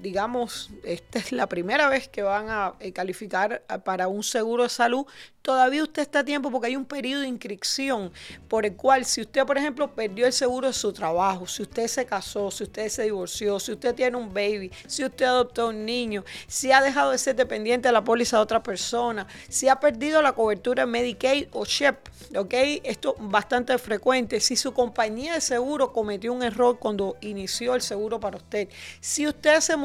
digamos, 0.00 0.70
esta 0.84 1.18
es 1.18 1.32
la 1.32 1.48
primera 1.48 1.88
vez 1.88 2.08
que 2.08 2.22
van 2.22 2.48
a 2.48 2.74
eh, 2.80 2.92
calificar 2.92 3.62
para 3.84 4.08
un 4.08 4.22
seguro 4.22 4.62
de 4.62 4.68
salud, 4.68 5.06
todavía 5.42 5.82
usted 5.82 6.02
está 6.02 6.18
a 6.18 6.24
tiempo 6.24 6.50
porque 6.50 6.66
hay 6.66 6.76
un 6.76 6.84
periodo 6.84 7.22
de 7.22 7.28
inscripción 7.28 8.12
por 8.48 8.66
el 8.66 8.76
cual 8.76 9.04
si 9.04 9.22
usted, 9.22 9.46
por 9.46 9.56
ejemplo, 9.56 9.94
perdió 9.94 10.26
el 10.26 10.32
seguro 10.32 10.66
de 10.66 10.74
su 10.74 10.92
trabajo, 10.92 11.46
si 11.46 11.62
usted 11.62 11.86
se 11.86 12.04
casó, 12.04 12.50
si 12.50 12.64
usted 12.64 12.88
se 12.90 13.04
divorció, 13.04 13.58
si 13.58 13.72
usted 13.72 13.94
tiene 13.94 14.16
un 14.16 14.28
baby, 14.32 14.70
si 14.86 15.04
usted 15.04 15.24
adoptó 15.24 15.68
un 15.68 15.86
niño, 15.86 16.22
si 16.46 16.70
ha 16.70 16.82
dejado 16.82 17.12
de 17.12 17.18
ser 17.18 17.34
dependiente 17.34 17.88
de 17.88 17.92
la 17.92 18.04
póliza 18.04 18.36
de 18.36 18.42
otra 18.42 18.62
persona, 18.62 19.26
si 19.48 19.68
ha 19.68 19.80
perdido 19.80 20.20
la 20.20 20.32
cobertura 20.32 20.84
Medicaid 20.84 21.48
o 21.52 21.64
SHIP, 21.64 21.96
¿ok? 22.36 22.54
Esto 22.84 23.16
es 23.18 23.30
bastante 23.30 23.78
frecuente. 23.78 24.40
Si 24.40 24.54
su 24.54 24.72
compañía 24.74 25.34
de 25.34 25.40
seguro 25.40 25.92
cometió 25.92 26.32
un 26.32 26.42
error 26.42 26.78
cuando 26.78 27.16
inició 27.22 27.74
el 27.74 27.80
seguro 27.80 28.20
para 28.20 28.36
usted, 28.36 28.68
si 29.00 29.26
usted 29.26 29.60
se 29.60 29.76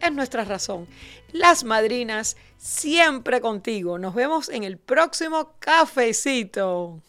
es 0.00 0.12
nuestra 0.12 0.44
razón. 0.44 0.86
Las 1.32 1.64
madrinas 1.64 2.36
siempre 2.58 3.40
contigo. 3.40 3.98
Nos 3.98 4.14
vemos 4.14 4.48
en 4.50 4.62
el 4.62 4.76
próximo 4.76 5.54
cafecito. 5.58 7.00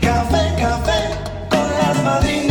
Café, 0.00 0.54
café 0.58 2.43